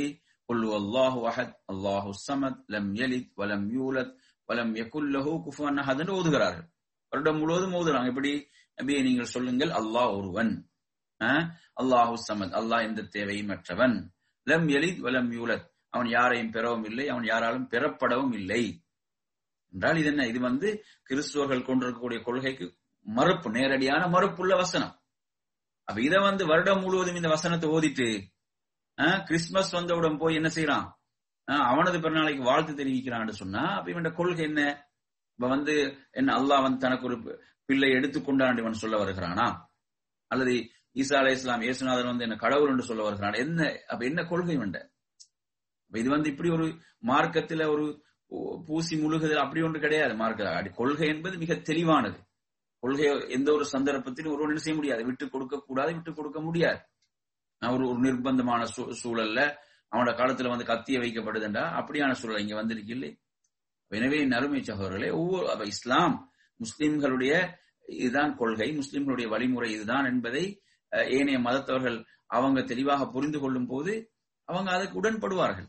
கொல்லு 0.48 0.68
அல்லாஹு 0.80 1.20
அஹத் 1.30 1.54
அல்லாஹு 1.72 2.10
சமத் 2.26 2.60
லம் 2.72 2.90
யலித் 3.00 3.30
வலம் 3.34 3.66
யூலத் 3.76 4.12
வலம் 4.48 4.72
யகுல்லஹு 4.80 5.32
குஃபான் 5.46 5.80
அஹத் 5.82 6.00
என்று 6.02 6.16
ஓதுகிறார்கள். 6.18 6.68
வருடம் 7.12 7.38
முழுவதும் 7.40 7.76
ஓதுறாங்க 7.78 8.10
எப்படி 8.12 8.32
நபியை 8.78 9.00
நீங்கள் 9.06 9.32
சொல்லுங்கள் 9.34 9.72
அல்லாஹ் 9.80 10.12
ஒருவன். 10.18 10.52
அல்லாஹு 11.80 12.14
சமத் 12.28 12.54
அல்லாஹ் 12.60 12.86
எந்த 12.88 13.02
தேவையும் 13.16 13.50
மற்றவன் 13.52 13.96
லம் 14.46 14.68
எலித் 14.76 15.00
வலம் 15.06 15.30
யூலத். 15.36 15.66
அவன் 15.94 16.08
யாரையும் 16.16 16.50
பெறவும் 16.54 16.84
இல்லை 16.88 17.06
அவன் 17.12 17.26
யாராலும் 17.32 17.68
பெறப்படவும் 17.72 18.34
இல்லை. 18.40 18.62
என்றால் 19.72 19.98
இது 20.00 20.10
என்ன? 20.12 20.26
இது 20.32 20.40
வந்து 20.48 20.68
கிறிஸ்துவர்கள் 21.08 21.66
கொண்டிருக்கக்கூடிய 21.68 22.18
கொள்கைக்கு 22.26 22.66
மறுப்பு 23.06 23.48
நேரடியான 23.56 24.02
மறுப்புள்ள 24.14 24.52
வசனம். 24.62 24.94
அப்ப 25.88 25.98
இதை 26.08 26.18
வந்து 26.28 26.44
வருடம் 26.50 26.82
முழுவதும் 26.84 27.18
இந்த 27.20 27.28
வசனத்தை 27.34 27.68
ஓதிட்டு 27.76 28.08
கிறிஸ்துமஸ் 29.28 29.72
வந்தவுடன் 29.78 30.20
போய் 30.22 30.38
என்ன 30.40 30.48
செய்யறான்? 30.54 30.86
அவனது 31.48 31.96
பிறநாளைக்கு 32.00 32.42
வாழ்த்து 32.42 32.72
தெரிவிக்கிறான்னு 32.74 33.34
சொன்னா 33.42 33.62
அப்ப 33.76 33.90
இவன் 33.90 34.08
கொள்கை 34.20 34.44
என்ன? 34.44 34.60
இப்ப 35.38 35.48
வந்து 35.48 35.74
என்ன 36.10 36.34
அல்லாஹ் 36.38 36.64
வந்து 36.66 36.78
தனக்கு 36.78 37.06
ஒரு 37.06 37.16
பிள்ளை 37.68 37.90
எடுத்துக்கொண்டான் 37.90 38.60
இவன் 38.62 38.82
சொல்ல 38.82 38.96
வருகிறானா? 39.04 39.46
அல்லது 40.30 40.54
ஈசா 40.96 41.16
அலை 41.20 41.32
இஸ்லாம் 41.32 41.64
இயேசுநாதன் 41.66 42.10
வந்து 42.10 42.26
என்ன 42.26 42.36
கடவுள் 42.36 42.70
என்று 42.72 42.88
சொல்ல 42.90 43.02
வருகிறான்? 43.02 43.36
என்ன 43.44 43.60
அப்ப 43.88 44.02
என்ன 44.04 44.20
கொள்கை 44.24 44.56
வேண்ட 44.56 44.78
இது 45.92 46.08
வந்து 46.10 46.28
இப்படி 46.32 46.48
ஒரு 46.48 46.66
மார்க்கத்துல 47.10 47.64
ஒரு 47.74 47.84
பூசி 48.68 48.94
முழுகுதல் 49.02 49.42
அப்படி 49.42 49.60
ஒன்று 49.66 49.78
கிடையாது. 49.80 50.14
மார்க்க 50.14 50.72
கொள்கை 50.80 51.08
என்பது 51.08 51.34
மிக 51.42 51.54
தெளிவானது. 51.68 52.18
கொள்கை 52.82 53.06
எந்த 53.36 53.48
ஒரு 53.52 53.64
சந்தர்ப்பத்திலும் 53.74 54.32
ஒருவன் 54.34 54.52
என்ன 54.52 54.62
செய்ய 54.64 54.76
முடியாது. 54.78 55.02
விட்டு 55.04 55.24
கொடுக்க 55.28 55.60
கூடாது 55.68 55.92
விட்டு 55.94 56.12
கொடுக்க 56.14 56.40
முடியாது. 56.40 56.80
ஒரு 57.62 57.84
ஒரு 57.90 58.00
நிர்பந்தமான 58.06 58.62
சூழல்ல 59.02 59.40
அவனோட 59.92 60.12
காலத்துல 60.14 60.48
வந்து 60.48 60.64
கத்திய 60.64 60.98
வைக்கப்படுதுண்டா? 61.00 61.64
அப்படியான 61.78 62.12
சூழல் 62.12 62.40
இங்க 62.40 62.54
வந்திருக்கு 62.54 62.92
இல்லை? 62.92 63.20
எனவே 63.88 64.24
நறுமை 64.24 64.60
சகோதரர்களே 64.60 65.12
ஒவ்வொரு 65.12 65.66
இஸ்லாம் 65.66 66.32
முஸ்லிம்களுடைய 66.60 67.54
இதுதான் 67.88 68.36
கொள்கை 68.36 68.78
முஸ்லிம்களுடைய 68.78 69.28
வழிமுறை 69.28 69.72
இதுதான் 69.72 70.04
என்பதை 70.04 70.62
ஏனைய 70.92 71.38
மதத்தவர்கள் 71.38 72.04
அவங்க 72.26 72.62
தெளிவாக 72.62 73.10
புரிந்து 73.10 73.38
கொள்ளும் 73.40 73.66
போது 73.66 74.12
அவங்க 74.44 74.70
அதுக்கு 74.70 75.00
உடன்படுவார்கள். 75.00 75.68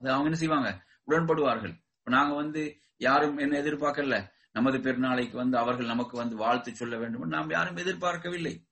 அது 0.00 0.10
அவங்க 0.10 0.24
என்ன 0.24 0.36
செய்வாங்க? 0.36 0.82
உடன்படுவார்கள். 1.06 1.74
நாங்க 2.02 2.34
வந்து 2.34 2.82
யாரும் 2.96 3.36
என்ன 3.36 3.58
எதிர்பார்க்கல. 3.58 4.28
நமது 4.52 4.78
பெருநாளைக்கு 4.78 5.36
வந்து 5.36 5.58
அவர்கள் 5.58 5.86
நமக்கு 5.86 6.16
வந்து 6.16 6.36
வாழ்த்து 6.36 6.74
சொல்ல 6.74 6.98
வேண்டும் 6.98 7.28
நாம் 7.28 7.50
யாரும் 7.50 7.76
எதிர்பார்க்கவில்லை. 7.76 8.66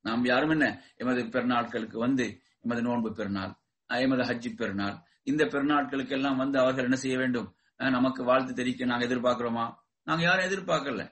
நாம் 0.00 0.24
யாரும் 0.24 0.50
என்ன? 0.50 0.82
எமது 0.96 1.22
பெருநாட்களுக்கு 1.24 1.96
வந்து 1.96 2.42
எமது 2.60 2.82
நோன்பு 2.82 3.12
பெருநாள். 3.12 3.59
ஐமது 3.90 4.22
ஹஜ்ஜி 4.22 4.54
பெருநாள். 4.54 4.96
இந்த 5.22 5.44
பெருநாட்களுக்கு 5.44 6.10
எல்லாம் 6.10 6.36
வந்து 6.36 6.58
அவர்கள் 6.58 6.84
என்ன 6.84 6.96
செய்ய 6.96 7.16
வேண்டும்? 7.18 7.48
நமக்கு 7.76 8.24
வாழ்த்து 8.24 8.54
தெரிவிக்க 8.54 8.84
நாங்க 8.84 9.06
எதிர்பார்க்கிறோமா? 9.06 9.66
நாங்க 10.04 10.22
யாரும் 10.22 10.50
எதிர்பார்க்கல. 10.50 11.02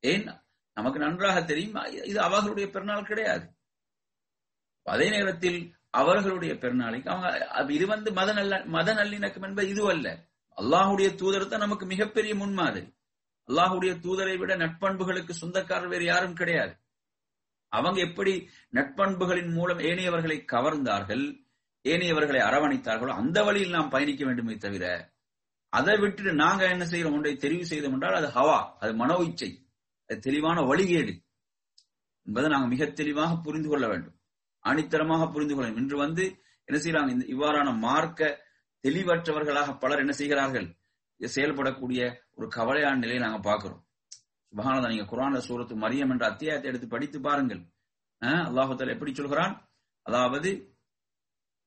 ஏன்? 0.00 0.26
நமக்கு 0.74 0.98
நன்றாக 0.98 1.42
தெரியும். 1.42 1.74
இது 1.84 2.20
அவர்களுடைய 2.20 2.70
பெருநாள் 2.70 3.04
கிடையாது. 3.04 3.46
அதே 4.82 5.08
நேரத்தில் 5.10 5.74
அவர்களுடைய 5.90 6.54
பெருநாளைக்கு 6.54 7.10
அவங்க 7.10 7.72
இது 7.72 7.86
வந்து 7.86 8.12
மத 8.12 8.32
நல்ல 8.32 8.64
மத 8.64 8.94
நல்லிணக்கம் 8.94 9.46
என்பது 9.48 9.68
இது 9.68 9.88
அல்ல. 9.88 10.08
அல்லாஹுடைய 10.56 11.14
தூதர் 11.14 11.48
தான் 11.48 11.58
நமக்கு 11.58 11.86
மிகப்பெரிய 11.86 12.34
முன்மாதிரி. 12.34 12.86
அல்லாஹுடைய 13.48 13.92
தூதரை 14.04 14.38
விட 14.38 14.56
நட்பண்புகளுக்கு 14.56 15.30
சொந்தக்காரர் 15.30 15.88
வேறு 15.88 16.04
யாரும் 16.04 16.34
கிடையாது. 16.34 16.74
அவங்க 17.68 18.00
எப்படி 18.00 18.48
நட்பண்புகளின் 18.72 19.52
மூலம் 19.52 19.78
ஏனையவர்களை 19.78 20.36
கவர்ந்தார்கள்? 20.52 21.24
ஏனையவர்களை 21.84 22.40
அரவணைத்தார்களோ 22.48 23.12
அந்த 23.20 23.38
வழியில் 23.46 23.76
நாம் 23.76 23.92
பயணிக்க 23.94 24.22
வேண்டுமே 24.28 24.54
தவிர 24.64 24.84
அதை 25.72 25.94
விட்டுட்டு 26.02 26.32
நாங்க 26.44 26.62
என்ன 26.74 26.84
செய்யறோம்? 26.92 27.16
ஒன்றை 27.16 27.32
தெரிவு 27.44 27.64
செய்தோம் 27.70 27.94
என்றால் 27.96 28.16
அது 28.20 28.28
ஹவா 28.36 28.58
அது 28.82 28.92
மனோ 29.02 29.16
இச்சை. 29.28 29.50
அது 30.10 30.18
தெளிவான 30.26 30.58
வழிகேடு 30.70 31.12
என்பதை 32.26 32.48
நாங்கள் 32.52 32.72
மிக 32.72 32.86
தெளிவாக 33.00 33.32
புரிந்து 33.44 33.68
கொள்ள 33.68 33.84
வேண்டும். 33.92 34.16
ஆணித்தரமாக 34.64 35.28
புரிந்து 35.34 35.54
கொள்ள 35.54 35.66
வேண்டும். 35.66 35.82
இன்று 35.84 35.96
வந்து 36.04 36.24
என்ன 36.68 36.78
செய்யறாங்க 36.84 37.10
இந்த 37.16 37.26
இவ்வாறான 37.34 37.68
மார்க்க 37.86 38.30
தெளிவற்றவர்களாக 38.84 39.70
பலர் 39.78 40.02
என்ன 40.04 40.12
செய்கிறார்கள்? 40.20 40.66
செயல்படக்கூடிய 41.20 42.02
ஒரு 42.38 42.46
கவலையான 42.56 43.00
நிலையை 43.04 43.20
நாங்க 43.24 43.40
பாக்குறோம் 43.48 43.82
சுபகானதா 44.52 44.90
நீங்க 44.92 45.06
குரான்ல 45.10 45.40
சூரத்து 45.46 45.74
மரியம் 45.82 46.12
என்ற 46.12 46.24
அத்தியாயத்தை 46.32 46.68
எடுத்து 46.70 46.86
படித்து 46.94 47.18
பாருங்கள். 47.26 47.60
அல்லாஹால 48.48 48.94
எப்படி 48.94 49.12
சொல்கிறான்? 49.14 49.54
அதாவது 50.06 50.50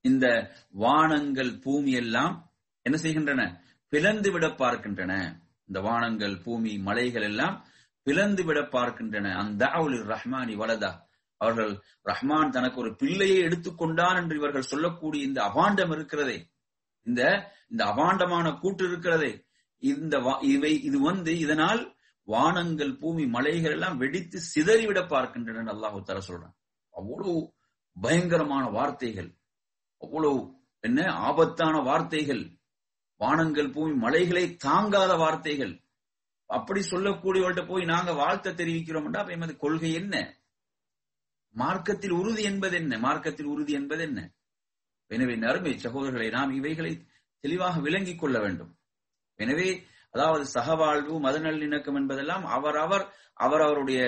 இந்த 0.03 0.51
வானங்கள் 0.71 1.59
பூமி 1.59 1.91
எல்லாம் 1.91 2.53
என்ன 2.81 2.97
செய்கின்றன? 2.97 3.61
பிளந்து 3.89 4.31
விட 4.31 4.47
பார்க்கின்றன. 4.47 5.41
இந்த 5.65 5.81
வானங்கள் 5.81 6.41
பூமி 6.41 6.77
மலைகள் 6.77 7.21
எல்லாம் 7.21 7.65
பிளந்து 8.03 8.43
விட 8.43 8.61
பார்க்கின்றன. 8.61 9.35
அந்த 9.35 9.65
ரஹ்மானி 9.65 10.55
வலதா. 10.55 10.91
அவர்கள் 11.37 11.81
ரஹ்மான் 12.05 12.49
தனக்கு 12.49 12.81
ஒரு 12.81 12.95
பிள்ளையை 12.95 13.37
எடுத்துக்கொண்டான் 13.37 14.15
என்று 14.15 14.35
இவர்கள் 14.35 14.61
சொல்லக்கூடிய 14.61 15.23
இந்த 15.23 15.41
அபாண்டம் 15.43 15.91
இருக்கிறதே. 15.91 16.51
இந்த 17.01 17.51
இந்த 17.69 17.85
அபாண்டமான 17.85 18.59
கூட்டு 18.59 18.87
இருக்கிறதே. 18.87 19.45
இந்த 19.79 20.39
இவை 20.41 20.83
இது 20.83 20.99
வந்து 20.99 21.39
இதனால் 21.39 21.95
வானங்கள் 22.23 22.97
பூமி 22.97 23.25
மலைகள் 23.25 23.71
எல்லாம் 23.71 23.97
வெடித்து 23.97 24.39
சிதறிவிட 24.55 25.07
பார்க்கின்றன 25.07 25.73
அல்லாஹு 25.73 26.01
தர 26.01 26.19
சொல்றான். 26.27 26.55
அவ்வளவு 26.89 27.53
பயங்கரமான 28.01 28.69
வார்த்தைகள். 28.69 29.31
அவ்வளவு 30.03 30.39
என்ன 30.83 30.99
ஆபத்தான 31.27 31.75
வார்த்தைகள். 31.89 32.43
வானங்கள் 33.21 33.73
பூமி 33.75 33.93
மலைகளை 34.05 34.45
தாங்காத 34.65 35.11
வார்த்தைகள். 35.23 35.73
அப்படி 36.49 36.81
சொல்லக்கூடியவர்கிட்ட 36.91 37.63
போய் 37.69 37.91
நாங்க 37.91 38.11
வாழ்த்த 38.21 38.55
தெரிவிக்கிறோம்டா 38.59 39.21
அப்ப 39.21 39.37
எமது 39.37 39.53
கொள்கை 39.63 39.91
என்ன? 40.01 40.15
மார்க்கத்தில் 41.55 42.15
உறுதி 42.19 42.43
என்பது 42.51 42.75
என்ன? 42.81 42.93
மார்க்கத்தில் 43.05 43.49
உறுதி 43.53 43.73
என்பது 43.79 44.03
என்ன? 44.09 44.19
எனவே 45.11 45.35
நறுமை 45.45 45.73
சகோதரர்களை 45.85 46.29
நாம் 46.37 46.53
இவைகளை 46.59 46.93
தெளிவாக 47.43 47.79
விளங்கிக் 47.87 48.21
கொள்ள 48.21 48.37
வேண்டும். 48.43 48.71
எனவே 49.39 49.69
அதாவது 50.13 50.43
சகவாழ்வு 50.55 51.13
மத 51.25 51.37
நல்லிணக்கம் 51.39 51.97
என்பதெல்லாம் 51.99 52.45
அவரவர் 52.55 53.05
அவரவருடைய 53.45 53.99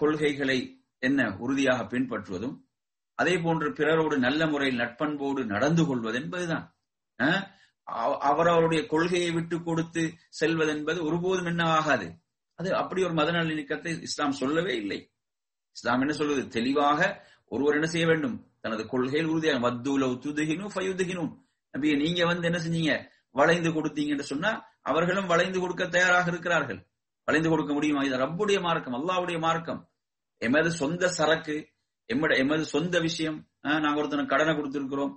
கொள்கைகளை 0.00 0.58
என்ன 1.02 1.28
உறுதியாக 1.44 1.80
பின்பற்றுவதும் 1.92 2.56
அதே 3.20 3.34
போன்று 3.44 3.68
பிறரோடு 3.78 4.16
நல்ல 4.26 4.46
முறையில் 4.52 4.80
நட்பண்போடு 4.82 5.40
நடந்து 5.54 5.82
கொள்வது 5.88 6.16
என்பதுதான். 6.22 6.66
அவருடைய 8.30 8.80
கொள்கையை 8.92 9.30
விட்டு 9.36 9.56
கொடுத்து 9.68 10.02
செல்வது 10.40 10.72
என்பது 10.76 10.98
ஒருபோதும் 11.08 11.50
என்ன 11.52 11.62
ஆகாது. 11.76 12.06
அது 12.58 12.68
அப்படி 12.80 13.00
ஒரு 13.06 13.14
மத 13.18 13.30
நல்லிணக்கத்தை 13.36 13.90
இஸ்லாம் 14.08 14.38
சொல்லவே 14.40 14.74
இல்லை. 14.82 14.98
இஸ்லாம் 15.76 16.02
என்ன 16.04 16.14
சொல்வது? 16.20 16.42
தெளிவாக 16.56 17.00
ஒருவர் 17.52 17.76
என்ன 17.78 17.88
செய்ய 17.94 18.06
வேண்டும்? 18.10 18.36
தனது 18.64 18.82
கொள்கையில் 18.92 19.30
உறுதியாக 19.32 19.60
வத்தூலோ 19.66 20.08
துதுகினும் 20.24 20.72
ஃபயுதுகினும் 20.74 21.32
நபிய 21.74 21.94
நீங்க 22.02 22.22
வந்து 22.30 22.48
என்ன 22.50 22.60
செஞ்சீங்க? 22.64 22.92
வளைந்து 23.38 23.70
கொடுத்தீங்கன்னு 23.76 24.26
சொன்னா 24.32 24.50
அவர்களும் 24.90 25.30
வளைந்து 25.32 25.58
கொடுக்க 25.62 25.84
தயாராக 25.96 26.28
இருக்கிறார்கள். 26.32 26.80
வளைந்து 27.28 27.50
கொடுக்க 27.52 27.72
முடியுமா? 27.76 28.02
இது 28.08 28.16
ரப்புடைய 28.24 28.58
மார்க்கம் 28.66 28.96
அல்லாவுடைய 28.98 29.38
மார்க்கம். 29.46 29.80
எமது 30.42 30.70
சொந்த 30.80 31.08
சரக்கு 31.18 31.56
எம்மட 32.12 32.32
எமது 32.42 32.64
சொந்த 32.74 32.96
விஷயம். 33.06 33.38
நாங்க 33.84 34.00
ஒருத்தனுக்கு 34.00 34.34
கடனை 34.34 34.52
கொடுத்திருக்கிறோம். 34.56 35.12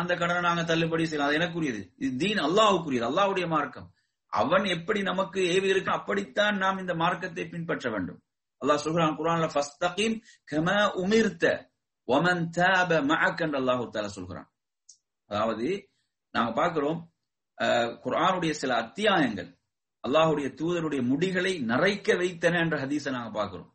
அந்த 0.00 0.12
கடனை 0.20 0.40
நாங்க 0.48 0.62
தள்ளுபடி 0.70 1.04
செய்யலாம். 1.06 1.30
அது 1.30 1.38
எனக்குரியது. 1.40 1.80
இது 2.02 2.12
தீன் 2.22 2.40
அல்லாவுக்குரியது 2.46 3.06
அல்லாவுடைய 3.10 3.46
மார்க்கம். 3.54 3.88
அவன் 4.32 4.64
எப்படி 4.76 5.00
நமக்கு 5.08 5.40
ஏவி 5.54 5.68
இருக்கு 5.72 5.90
அப்படித்தான் 5.98 6.56
நாம் 6.62 6.80
இந்த 6.82 6.94
மார்க்கத்தை 7.02 7.44
பின்பற்ற 7.54 7.90
வேண்டும். 7.94 8.20
அல்லாஹ் 8.62 8.84
சொல்கிறான் 8.84 9.16
குரான்ல 9.18 9.48
ஃபஸ்தகீம் 9.54 10.16
கம 10.52 10.68
உமிர்த்த 11.02 11.44
ஒமன் 12.08 12.46
தாப 12.56 12.90
மகன் 13.10 13.54
அல்லாஹு 13.60 13.84
தால 13.96 14.08
சொல்கிறான். 14.18 14.48
அதாவது 15.30 15.66
நாங்க 16.34 16.52
பார்க்கிறோம் 16.60 17.00
குரானுடைய 18.04 18.52
சில 18.62 18.72
அத்தியாயங்கள் 18.84 19.50
அல்லாஹுடைய 20.04 20.48
தூதருடைய 20.60 21.02
முடிகளை 21.10 21.52
நரைக்க 21.70 22.16
வைத்தன 22.20 22.58
என்ற 22.64 22.76
ஹதீஸை 22.84 23.10
நாங்க 23.16 23.30
பாக்குறோம் 23.38 23.70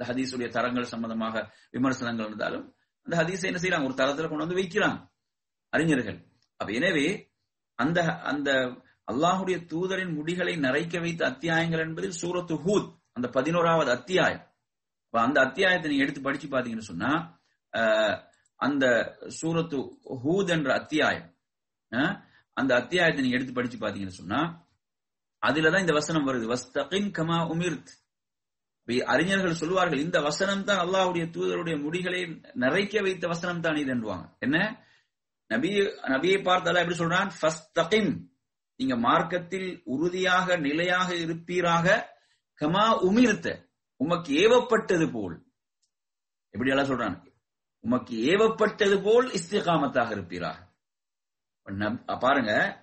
இந்த 0.00 0.06
ஹதீஸுடைய 0.10 0.46
தரங்கள் 0.54 0.92
சம்பந்தமாக 0.92 1.40
விமர்சனங்கள் 1.76 2.28
இருந்தாலும் 2.28 2.62
அந்த 3.06 3.14
ஹதீஸை 3.20 3.46
என்ன 3.48 3.58
செய்யறாங்க 3.62 3.88
ஒரு 3.88 3.96
தரத்துல 3.98 4.28
கொண்டு 4.28 4.44
வந்து 4.44 4.58
வைக்கிறாங்க 4.60 4.98
அறிஞர்கள். 5.72 6.16
அப்ப 6.60 6.70
எனவே 6.78 7.08
அந்த 7.78 7.98
அந்த 8.30 8.50
அல்லாஹுடைய 9.08 9.56
தூதரின் 9.72 10.14
முடிகளை 10.16 10.54
நரைக்க 10.64 10.94
வைத்த 11.04 11.22
அத்தியாயங்கள் 11.32 11.84
என்பது 11.86 12.08
சூரத்து 12.20 12.56
ஹூத் 12.64 12.88
அந்த 13.16 13.28
பதினோராவது 13.36 13.90
அத்தியாயம். 13.96 14.42
அந்த 15.14 15.38
அத்தியாயத்தை 15.46 15.86
நீங்க 15.90 16.06
எடுத்து 16.06 16.24
படிச்சு 16.28 16.48
பாத்தீங்கன்னு 16.48 16.90
சொன்னா 16.92 17.12
அந்த 18.60 18.84
சூரத்து 19.40 19.78
ஹூத் 20.24 20.52
என்ற 20.56 20.70
அத்தியாயம் 20.80 21.28
அந்த 22.56 22.72
அத்தியாயத்தை 22.82 23.22
நீங்க 23.22 23.38
எடுத்து 23.38 23.58
படிச்சு 23.60 23.78
பாத்தீங்கன்னு 23.78 24.20
சொன்னா 24.22 24.42
அதுலதான் 25.42 25.84
இந்த 25.84 25.94
வசனம் 26.00 26.26
வருது. 26.28 26.46
வஸ்தகின் 26.54 27.10
கமா 27.18 27.38
உமிர்த். 27.52 27.92
அறிஞர்கள் 28.98 29.54
சொல்லுவார்கள் 29.54 29.98
இந்த 29.98 30.20
வசனம் 30.20 30.64
தான் 30.64 30.88
அல்லாஹுடைய 30.88 31.24
தூதருடைய 31.30 31.80
முடிகளை 31.82 32.42
நிறைக்க 32.54 33.02
வைத்த 33.02 33.26
வசனம் 33.26 33.60
தான் 33.60 33.76
இது 33.76 33.94
என்றுவாங்க. 33.94 34.38
என்ன? 34.38 34.84
நபி 35.46 35.80
நபியை 35.80 36.38
பார்த்தால 36.48 36.80
எப்படி 36.82 36.98
சொல்றான்? 36.98 38.28
நீங்க 38.76 38.96
மார்க்கத்தில் 38.96 39.80
உறுதியாக 39.84 40.56
நிலையாக 40.56 41.14
இருப்பீராக 41.14 42.16
கமா 42.54 43.02
உமிர்த்த. 43.02 43.68
உமக்கு 43.96 44.32
ஏவப்பட்டது 44.32 45.12
போல். 45.12 45.42
எப்படி 46.50 46.70
எல்லாம் 46.70 46.90
சொல்றான்? 46.90 47.22
உமக்கு 47.80 48.16
ஏவப்பட்டது 48.16 49.02
போல் 49.02 49.30
இஸ்திகாமத்தாக 49.32 50.10
இருப்பீராக. 50.10 50.58
பாருங்க. 52.18 52.82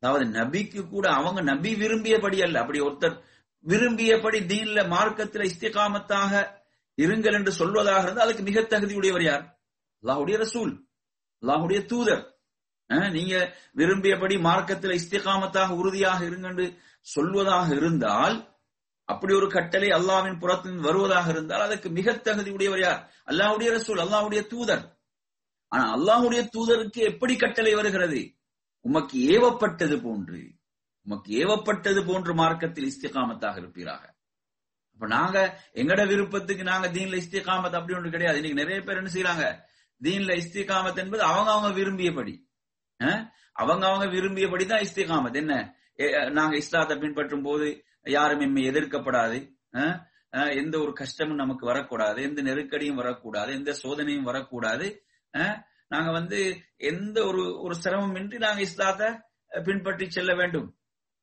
அதாவது 0.00 0.24
நபிக்கு 0.24 0.88
கூட 0.88 1.08
அவங்க 1.10 1.40
நபி 1.40 1.74
விரும்பியபடி 1.74 2.42
அல்ல. 2.42 2.60
அப்படி 2.60 2.80
ஒருத்தர் 2.80 3.22
விரும்பியபடி 3.66 4.40
தீன்ல 4.52 4.88
மார்க்கத்தில் 4.88 5.48
இஸ்திகாமத்தாக 5.50 6.32
இருங்கள் 6.98 7.36
என்று 7.38 7.52
சொல்வதாக 7.60 8.02
இருந்தால் 8.02 8.26
அதுக்கு 8.26 8.42
மிக 8.42 8.60
தகுதியுடையவர் 8.60 9.22
யார்? 9.22 9.44
அல்லாஹுடைய 10.04 10.36
ரசூல். 10.44 10.72
அல்லாஹுடைய 11.42 11.84
தூதர். 11.84 12.24
நீங்க 13.10 13.54
விரும்பியபடி 13.74 14.40
மார்க்கத்தில் 14.40 14.98
இஸ்திகாமத்தாக 15.00 15.70
உறுதியாக 15.70 16.24
இருங்கன்னு 16.24 16.66
சொல்வதாக 17.16 17.76
இருந்தால் 17.76 18.36
அப்படி 19.04 19.34
ஒரு 19.34 19.48
கட்டளை 19.50 19.88
அல்லாவின் 19.88 20.38
புறத்தின் 20.38 20.78
வருவதாக 20.80 21.30
இருந்தால் 21.30 21.60
அதுக்கு 21.60 21.88
மிக 21.90 22.14
தகுதி 22.18 22.50
உடையவர் 22.50 22.80
யார்? 22.80 23.12
அல்லாஹுடைய 23.26 23.68
ரசூல் 23.76 24.02
அல்லாஹுடைய 24.04 24.46
தூதர். 24.46 24.84
ஆனா 25.72 25.84
அல்லாஹுடைய 25.96 26.42
தூதருக்கு 26.56 27.00
எப்படி 27.12 27.36
கட்டளை 27.36 27.74
வருகிறது? 27.74 28.20
உமக்கு 28.80 29.16
ஏவப்பட்டது 29.34 30.02
போன்று. 30.02 30.42
உமக்கு 31.06 31.32
ஏவப்பட்டது 31.44 32.06
போன்ற 32.06 32.34
மார்க்கத்தில் 32.34 32.92
இஸ்திகாமத்தாக 32.92 33.58
இருப்பீராக. 33.58 34.14
அப்ப 34.92 35.06
நாங்க 35.06 35.62
எங்கட 35.74 36.06
விருப்பத்துக்கு 36.06 36.62
நாங்க 36.62 36.88
தீன்ல 36.88 37.22
இஸ்திகாமத் 37.22 37.76
அப்படி 37.78 37.94
ஒன்று 37.94 38.10
கிடையாது. 38.10 38.38
இன்னைக்கு 38.42 38.64
நிறைய 38.64 38.80
பேர் 38.80 39.02
என்ன 39.02 39.10
செய்யறாங்க 39.14 39.64
தீன்ல 40.04 40.42
இஸ்திகாமத் 40.42 40.96
என்பது 40.96 41.22
அவங்க 41.22 41.50
அவங்க 41.50 41.80
விரும்பியபடி. 41.80 42.44
அவங்க 43.52 43.86
அவங்க 43.86 44.06
விரும்பியபடி 44.06 44.66
தான் 44.66 44.80
இஸ்திகாமத். 44.80 45.34
என்ன? 45.34 45.76
நாங்க 46.30 46.56
இஸ்லாத்தை 46.56 46.98
பின்பற்றும் 46.98 47.42
போது 47.42 47.84
யாரும் 48.02 48.40
எம்மை 48.40 48.68
எதிர்க்கப்படாது. 48.68 49.54
எந்த 50.56 50.78
ஒரு 50.78 50.92
கஷ்டமும் 50.92 51.36
நமக்கு 51.36 51.66
வரக்கூடாது. 51.66 52.22
எந்த 52.22 52.42
நெருக்கடியும் 52.42 52.96
வரக்கூடாது. 52.96 53.52
எந்த 53.52 53.72
சோதனையும் 53.72 54.22
வரக்கூடாது. 54.22 55.06
நாங்க 55.88 56.10
வந்து 56.10 56.60
எந்த 56.76 57.26
ஒரு 57.26 57.60
ஒரு 57.60 57.74
சிரமம் 57.74 58.14
இன்றி 58.14 58.38
நாங்க 58.38 58.60
இஸ்லாத்தை 58.60 59.08
பின்பற்றி 59.64 60.10
செல்ல 60.10 60.34
வேண்டும். 60.34 60.75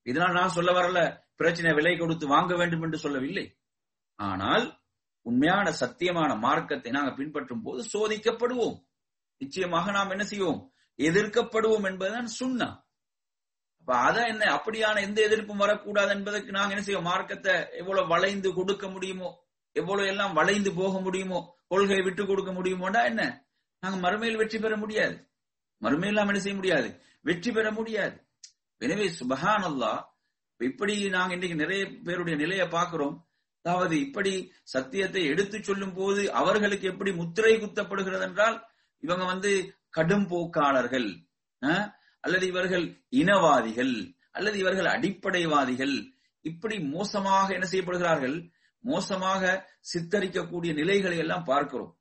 இதனால் 0.05 0.37
நான் 0.39 0.55
சொல்ல 0.57 0.71
வரல 0.77 0.99
பிரச்சனை 1.39 1.69
விலை 1.73 1.93
கொடுத்து 1.97 2.25
வாங்க 2.27 2.53
வேண்டும் 2.55 2.83
என்று 2.85 2.97
சொல்லவில்லை. 2.97 3.45
ஆனால் 4.19 4.65
உண்மையான 5.25 5.67
சத்தியமான 5.81 6.31
மார்க்கத்தை 6.45 6.91
நாங்க 6.95 7.11
பின்பற்றும் 7.19 7.63
போது 7.65 7.81
சோதிக்கப்படுவோம். 7.93 8.77
நிச்சயமாக 9.41 9.91
நாம் 9.91 10.09
என்ன 10.09 10.25
செய்வோம்? 10.31 10.59
எதிர்க்கப்படுவோம் 10.99 11.87
என்பதுதான் 11.89 12.29
சுண்ணா. 12.39 12.69
அப்ப 13.79 13.93
அதான் 14.07 14.29
என்ன 14.33 14.43
அப்படியான 14.57 15.01
எந்த 15.01 15.19
எதிர்ப்பும் 15.27 15.63
வரக்கூடாது 15.63 16.11
என்பதற்கு 16.17 16.51
நாங்க 16.57 16.73
என்ன 16.75 16.83
செய்வோம்? 16.87 17.09
மார்க்கத்தை 17.11 17.53
எவ்வளவு 17.81 18.11
வளைந்து 18.13 18.49
கொடுக்க 18.59 18.87
முடியுமோ 18.87 19.29
எவ்வளவு 19.75 20.07
எல்லாம் 20.07 20.33
வளைந்து 20.39 20.71
போக 20.79 20.99
முடியுமோ 20.99 21.39
கொள்கையை 21.71 22.03
விட்டு 22.05 22.23
கொடுக்க 22.25 22.51
முடியுமோடா 22.51 23.01
என்ன? 23.11 23.21
நாங்க 23.83 23.97
மறுமையில் 24.05 24.39
வெற்றி 24.41 24.57
பெற 24.59 24.73
முடியாது. 24.83 25.15
மறுமையில் 25.81 26.19
நாம் 26.19 26.31
என்ன 26.31 26.41
செய்ய 26.43 26.57
முடியாது? 26.59 26.89
வெற்றி 27.29 27.51
பெற 27.51 27.67
முடியாது. 27.71 28.15
எனவே 28.85 29.05
சுபஹான் 29.19 29.65
அல்லா 29.69 29.93
இப்படி 30.59 30.95
நாங்க 31.15 31.33
இன்னைக்கு 31.37 31.57
நிறைய 31.61 31.83
பேருடைய 32.07 32.35
நிலையை 32.41 32.65
பார்க்கிறோம். 32.75 33.15
அதாவது 33.65 33.95
இப்படி 34.05 34.33
சத்தியத்தை 34.73 35.21
எடுத்து 35.31 35.57
சொல்லும் 35.63 35.93
போது 35.93 36.21
அவர்களுக்கு 36.41 36.85
எப்படி 36.91 37.11
முத்திரை 37.19 37.53
குத்தப்படுகிறது 37.57 38.25
என்றால் 38.27 38.57
இவங்க 39.03 39.23
வந்து 39.25 39.51
கடும் 39.97 40.27
போக்காளர்கள். 40.31 41.09
அல்லது 42.23 42.45
இவர்கள் 42.51 42.85
இனவாதிகள். 43.21 43.95
அல்லது 44.37 44.57
இவர்கள் 44.63 44.89
அடிப்படைவாதிகள். 44.95 45.95
இப்படி 46.45 46.75
மோசமாக 46.95 47.47
என்ன 47.57 47.67
செய்யப்படுகிறார்கள்? 47.71 48.37
மோசமாக 48.83 49.41
சித்தரிக்கக்கூடிய 49.91 50.71
நிலைகளை 50.79 51.17
எல்லாம் 51.23 51.47
பார்க்கிறோம். 51.51 51.91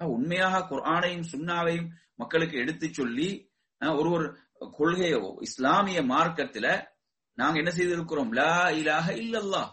உண்மையாக 0.00 0.64
குர்ஆனையும் 0.70 1.28
சுண்ணாவையும் 1.32 1.88
மக்களுக்கு 2.22 2.56
எடுத்து 2.62 2.86
சொல்லி 2.98 3.28
ஒரு 4.00 4.08
ஒரு 4.16 4.26
கொள்கையோ 4.58 5.36
இஸ்லாமிய 5.40 6.02
மார்க்கத்துல 6.02 6.86
நாங்க 7.34 7.58
என்ன 7.58 7.70
செய்திருக்கிறோம்? 7.70 8.32
லா 8.32 8.70
இலாக 8.70 9.12
இல்லல்லா. 9.12 9.68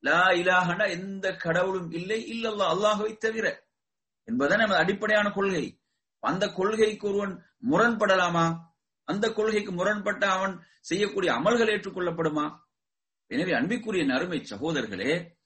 லா 0.00 0.28
இலாகனா 0.28 0.90
எந்த 0.90 1.36
கடவுளும் 1.36 1.90
இல்லை 1.90 2.32
இல்லல்லா. 2.32 2.74
அல்லாஹவை 2.74 3.16
தவிர. 3.16 3.66
என்பதை 4.24 4.56
நம்ம 4.56 4.76
அடிப்படையான 4.76 5.30
கொள்கை. 5.30 5.80
அந்த 6.20 6.48
கொள்கைக்கு 6.48 7.08
ஒருவன் 7.08 7.44
முரண்படலாமா? 7.70 8.58
அந்த 9.04 9.32
கொள்கைக்கு 9.32 9.72
முரண்பட்ட 9.72 10.30
அவன் 10.30 10.66
செய்யக்கூடிய 10.80 11.32
அமல்கள் 11.32 11.70
ஏற்றுக்கொள்ளப்படுமா? 11.70 12.58
எனவே 13.26 13.52
அன்பிற்குரிய 13.52 14.14
அருமை 14.14 14.44
சகோதரர்களே 14.44 15.38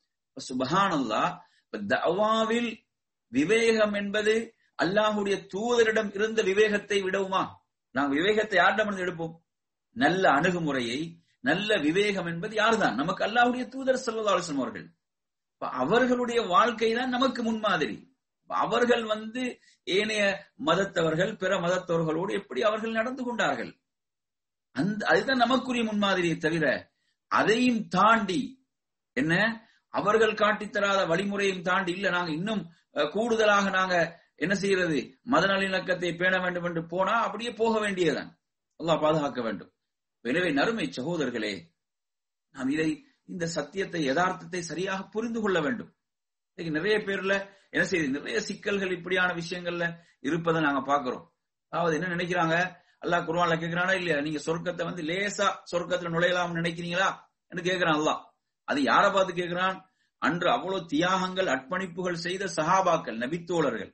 சுபஹானல்லா 0.49 1.41
தவாவில் 1.77 2.87
விவேகம் 3.29 3.93
என்பது 3.93 4.57
அல்லாஹுடைய 4.83 5.47
தூதரிடம் 5.55 6.15
இருந்த 6.15 6.43
விவேகத்தை 6.43 7.03
விடவுமா? 7.03 7.58
நாம் 7.95 8.11
விவேகத்தை 8.11 8.57
யாரிடம் 8.59 9.03
எடுப்போம்? 9.05 9.35
நல்ல 9.97 10.25
அணுகுமுறையை 10.31 11.01
நல்ல 11.41 11.71
விவேகம் 11.77 12.27
என்பது 12.27 12.55
யார்தான்? 12.57 12.95
நமக்கு 12.95 13.23
அல்லாவுடைய 13.25 13.65
தூதர் 13.69 14.05
செல்வதாலோசன் 14.07 14.61
அவர்கள். 14.61 14.87
அவர்களுடைய 15.83 16.41
வாழ்க்கை 16.47 16.91
தான் 16.95 17.15
நமக்கு 17.17 17.41
முன்மாதிரி. 17.43 17.97
அவர்கள் 18.51 19.05
வந்து 19.05 19.43
ஏனைய 19.87 20.23
மதத்தவர்கள் 20.67 21.33
பிற 21.37 21.53
மதத்தவர்களோடு 21.61 22.33
எப்படி 22.33 22.61
அவர்கள் 22.63 22.99
நடந்து 22.99 23.23
கொண்டார்கள்? 23.25 23.73
அந்த 24.77 25.01
அதுதான் 25.07 25.43
நமக்குரிய 25.45 25.85
முன்மாதிரியை 25.85 26.37
தவிர 26.39 26.67
அதையும் 27.31 27.83
தாண்டி 27.89 28.41
என்ன? 29.17 29.35
அவர்கள் 29.95 30.35
காட்டித்தராத 30.35 31.01
வழிமுறையும் 31.07 31.63
தாண்டி 31.63 31.93
இல்ல 31.93 32.09
நாங்க 32.11 32.31
இன்னும் 32.31 32.63
கூடுதலாக 33.13 33.71
நாங்க 33.71 33.97
என்ன 34.39 34.55
செய்யறது 34.63 34.99
மத 35.33 35.45
நல்லிணக்கத்தை 35.53 36.11
பேண 36.21 36.35
வேண்டும் 36.45 36.67
என்று 36.69 36.83
போனா 36.93 37.15
அப்படியே 37.27 37.53
போக 37.61 37.75
வேண்டியதுதான். 37.85 38.31
அல்லாஹ் 38.81 39.03
பாதுகாக்க 39.05 39.41
வேண்டும். 39.47 39.71
எனவே 40.25 40.51
நறுமை 40.59 40.87
சகோதரர்களே 40.99 41.55
நாம் 42.55 42.73
இதை 42.75 42.89
இந்த 43.33 43.45
சத்தியத்தை 43.57 44.01
யதார்த்தத்தை 44.09 44.61
சரியாக 44.71 45.01
புரிந்து 45.15 45.41
கொள்ள 45.43 45.59
வேண்டும். 45.67 45.91
நிறைய 46.59 46.97
பேர்ல 47.07 47.35
என்ன 47.75 47.85
செய்யுது 47.89 48.15
நிறைய 48.19 48.39
சிக்கல்கள் 48.49 48.95
இப்படியான 48.97 49.31
விஷயங்கள்ல 49.41 49.87
இருப்பதை 50.29 50.61
நாங்க 50.67 50.81
பாக்குறோம் 50.91 51.25
அதாவது 51.73 51.97
என்ன 51.99 52.09
நினைக்கிறாங்க? 52.15 52.57
அல்லாஹ் 53.05 53.27
குருவான்ல 53.27 53.57
கேட்கிறானா 53.63 53.95
இல்லையா? 53.99 54.17
நீங்க 54.27 54.41
சொர்க்கத்தை 54.47 54.85
வந்து 54.89 55.03
லேசா 55.11 55.49
சொர்க்கத்துல 55.73 56.13
நுழையலாம்னு 56.15 56.61
நினைக்கிறீங்களா? 56.61 57.09
என்று 57.53 57.63
கேட்கிறான் 57.69 57.99
அல்லாஹ். 58.01 58.21
அது 58.69 58.81
யார 58.91 59.05
பார்த்து 59.17 59.33
கேட்கிறான் 59.41 59.77
அன்று 60.23 60.49
அவ்வளவு 60.55 60.89
தியாகங்கள் 60.93 61.51
அர்ப்பணிப்புகள் 61.55 62.23
செய்த 62.27 62.45
சஹாபாக்கள் 62.57 63.21
நபித்தோழர்கள். 63.25 63.93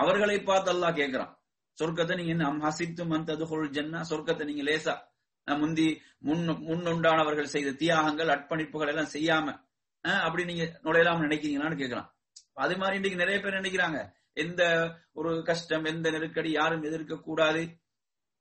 அவர்களை 0.00 0.36
பார்த்து 0.50 0.70
அல்லாஹ் 0.74 0.98
கேட்கிறான் 1.00 1.32
சொர்க்கத்தை 1.78 2.16
நீங்க 2.18 2.32
என்ன 2.34 2.66
ஹசித்தும் 2.66 3.14
அந்த 3.18 3.36
ஜன்னா 3.78 4.00
சொர்க்கத்தை 4.10 4.46
நீங்க 4.50 4.64
லேசா 4.70 4.94
முந்தி 5.48 5.88
முன் 6.26 6.44
முன்னுண்டானவர்கள் 6.68 7.52
செய்த 7.54 7.76
தியாகங்கள் 7.82 8.32
அர்ப்பணிப்புகள் 8.34 8.90
எல்லாம் 8.92 9.14
செய்யாம 9.14 9.56
அப்படி 10.26 10.42
நீங்க 10.50 10.64
நுழையலாம்னு 10.86 11.26
நினைக்கிறீங்களான்னு 11.28 11.80
கேட்கிறான் 11.82 12.10
அது 12.64 12.74
மாதிரி 12.80 12.98
இன்னைக்கு 12.98 13.22
நிறைய 13.22 13.38
பேர் 13.40 13.58
நினைக்கிறாங்க. 13.60 13.98
எந்த 14.42 14.62
ஒரு 15.18 15.30
கஷ்டம் 15.48 15.86
எந்த 15.92 16.06
நெருக்கடி 16.14 16.50
யாரும் 16.52 16.86
எதிர்க்க 16.88 17.14
கூடாது. 17.26 17.62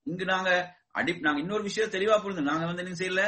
இங்கு 0.07 0.25
நாங்க 0.31 0.51
அடி 0.99 1.11
நாங்க 1.25 1.41
இன்னொரு 1.43 1.63
விஷயம் 1.69 1.93
தெளிவா 1.95 2.15
புரிந்து 2.23 2.49
நாங்க 2.49 2.65
வந்து 2.69 2.83
என்ன 2.83 2.97
செய்யல. 3.01 3.23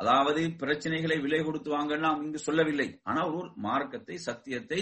அதாவது 0.00 0.40
பிரச்சனைகளை 0.62 1.16
விலை 1.24 1.40
கொடுத்து 1.42 1.70
வாங்க 1.76 1.96
நாம் 2.04 2.22
இங்கு 2.26 2.40
சொல்லவில்லை. 2.46 2.88
ஆனா 3.08 3.20
ஒரு 3.36 3.48
மார்க்கத்தை 3.66 4.16
சத்தியத்தை 4.28 4.80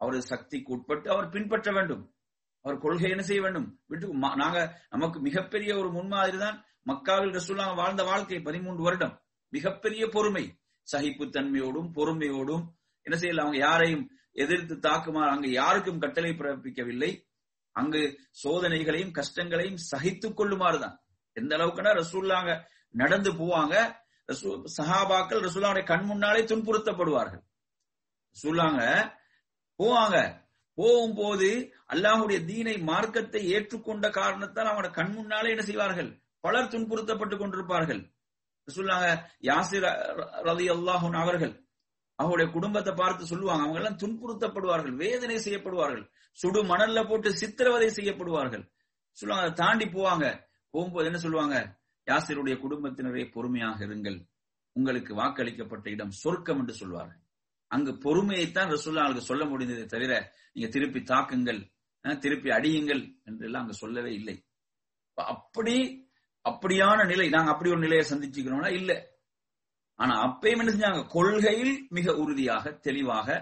அவரது 0.00 0.22
சக்திக்கு 0.22 0.72
உட்பட்டு 0.72 1.10
அவர் 1.10 1.28
பின்பற்ற 1.28 1.72
வேண்டும். 1.72 2.14
அவர் 2.60 2.78
கொள்கை 2.78 3.10
என்ன 3.10 3.22
செய்ய 3.22 3.42
வேண்டும்? 3.42 3.80
விட்டு 3.86 4.14
நாங்க 4.14 4.60
நமக்கு 4.90 5.20
மிகப்பெரிய 5.20 5.78
ஒரு 5.78 5.90
முன்மாதிரி 5.92 6.38
தான் 6.38 6.64
மக்காவில் 6.86 7.38
ரசூல்லாங்க 7.38 7.74
வாழ்ந்த 7.74 8.02
வாழ்க்கை 8.02 8.40
பதிமூன்று 8.40 8.82
வருடம். 8.82 9.22
மிகப்பெரிய 9.48 10.08
பொறுமை. 10.08 10.44
சகிப்புத்தன்மையோடும் 10.92 11.90
பொறுமையோடும் 11.96 12.64
என்ன 13.02 13.18
செய்யல? 13.18 13.40
அவங்க 13.40 13.56
யாரையும் 13.56 14.10
எதிர்த்து 14.32 14.74
தாக்குமாறு 14.76 15.28
அங்கு 15.28 15.50
யாருக்கும் 15.50 15.98
கட்டளை 15.98 16.30
பிறப்பிக்கவில்லை. 16.30 17.10
அங்கு 17.72 18.02
சோதனைகளையும் 18.44 19.10
கஷ்டங்களையும் 19.10 19.76
சகித்துக் 19.76 20.40
கொள்ளுமாறுதான். 20.40 20.96
எந்த 21.32 21.56
அளவுக்குன்னா 21.56 21.92
ரசூல்லாங்க 22.00 22.60
நடந்து 22.90 23.32
போவாங்க. 23.32 23.74
சஹாபாக்கள் 24.82 25.42
ரசூல்லாவுடைய 25.46 25.84
கண் 25.84 26.04
முன்னாலே 26.04 26.44
துன்புறுத்தப்படுவார்கள். 26.44 27.42
ரசூல்லாங்க 28.34 28.82
போவாங்க. 29.80 30.18
போகும்போது 30.78 31.48
அல்லாஹுடைய 31.92 32.38
தீனை 32.44 32.74
மார்க்கத்தை 32.82 33.40
ஏற்றுக்கொண்ட 33.54 34.10
காரணத்தால் 34.10 34.70
அவனோட 34.70 34.90
கண் 34.90 35.12
முன்னாலே 35.12 35.50
என்ன 35.50 35.62
செய்வார்கள்? 35.62 36.10
பலர் 36.40 36.72
துன்புறுத்தப்பட்டுக் 36.74 37.42
கொண்டிருப்பார்கள். 37.42 38.02
சொல்லாங்க 38.68 39.08
யாசிர் 39.42 39.86
ரதி 40.48 40.66
அல்லாஹூன் 40.76 41.16
அவர்கள் 41.22 41.54
அவருடைய 42.16 42.52
குடும்பத்தை 42.52 42.92
பார்த்து 42.94 43.26
சொல்லுவாங்க. 43.26 43.62
அவங்க 43.62 43.78
எல்லாம் 43.80 43.98
துன்புறுத்தப்படுவார்கள் 43.98 44.94
வேதனை 44.94 45.36
செய்யப்படுவார்கள் 45.36 46.04
சுடு 46.38 46.60
மணல்ல 46.64 47.08
போட்டு 47.08 47.28
சித்திரவதை 47.34 47.88
செய்யப்படுவார்கள். 47.88 48.64
சொல்லுவாங்க 49.12 49.46
அதை 49.46 49.54
தாண்டி 49.64 49.84
போவாங்க. 49.84 50.26
போகும்போது 50.70 51.06
என்ன 51.06 51.18
சொல்லுவாங்க? 51.18 51.56
யாசிருடைய 52.06 52.54
குடும்பத்தினரே 52.60 53.24
பொறுமையாக 53.32 53.84
இருங்கள். 53.84 54.18
உங்களுக்கு 54.76 55.12
வாக்களிக்கப்பட்ட 55.14 55.86
இடம் 55.90 56.10
சொர்க்கம் 56.10 56.58
என்று 56.58 56.74
சொல்வார்கள். 56.74 57.22
அங்கு 57.70 57.92
பொறுமையைத்தான் 58.04 58.72
ரசூல்லா 58.74 59.02
அவங்களுக்கு 59.02 59.30
சொல்ல 59.30 59.44
முடிந்ததை 59.44 59.84
தவிர 59.86 60.12
நீங்க 60.52 60.68
திருப்பி 60.68 61.00
தாக்குங்கள் 61.02 61.60
திருப்பி 62.04 62.48
அடியுங்கள் 62.56 63.02
என்று 63.28 63.46
எல்லாம் 63.46 63.64
அங்க 63.64 63.74
சொல்லவே 63.82 64.12
இல்லை. 64.12 64.36
அப்படி 65.18 65.74
அப்படியான 66.44 67.04
நிலை 67.04 67.26
நாங்க 67.28 67.50
அப்படி 67.52 67.70
ஒரு 67.70 67.82
நிலையை 67.86 68.04
சந்திச்சுக்கிறோம்னா 68.10 68.70
இல்ல. 68.80 68.92
ஆனா 69.98 70.14
அப்பயும் 70.26 70.60
என்ன 70.62 70.72
செஞ்சாங்க? 70.74 71.02
கொள்கையில் 71.06 71.74
மிக 71.90 72.14
உறுதியாக 72.22 72.70
தெளிவாக 72.86 73.38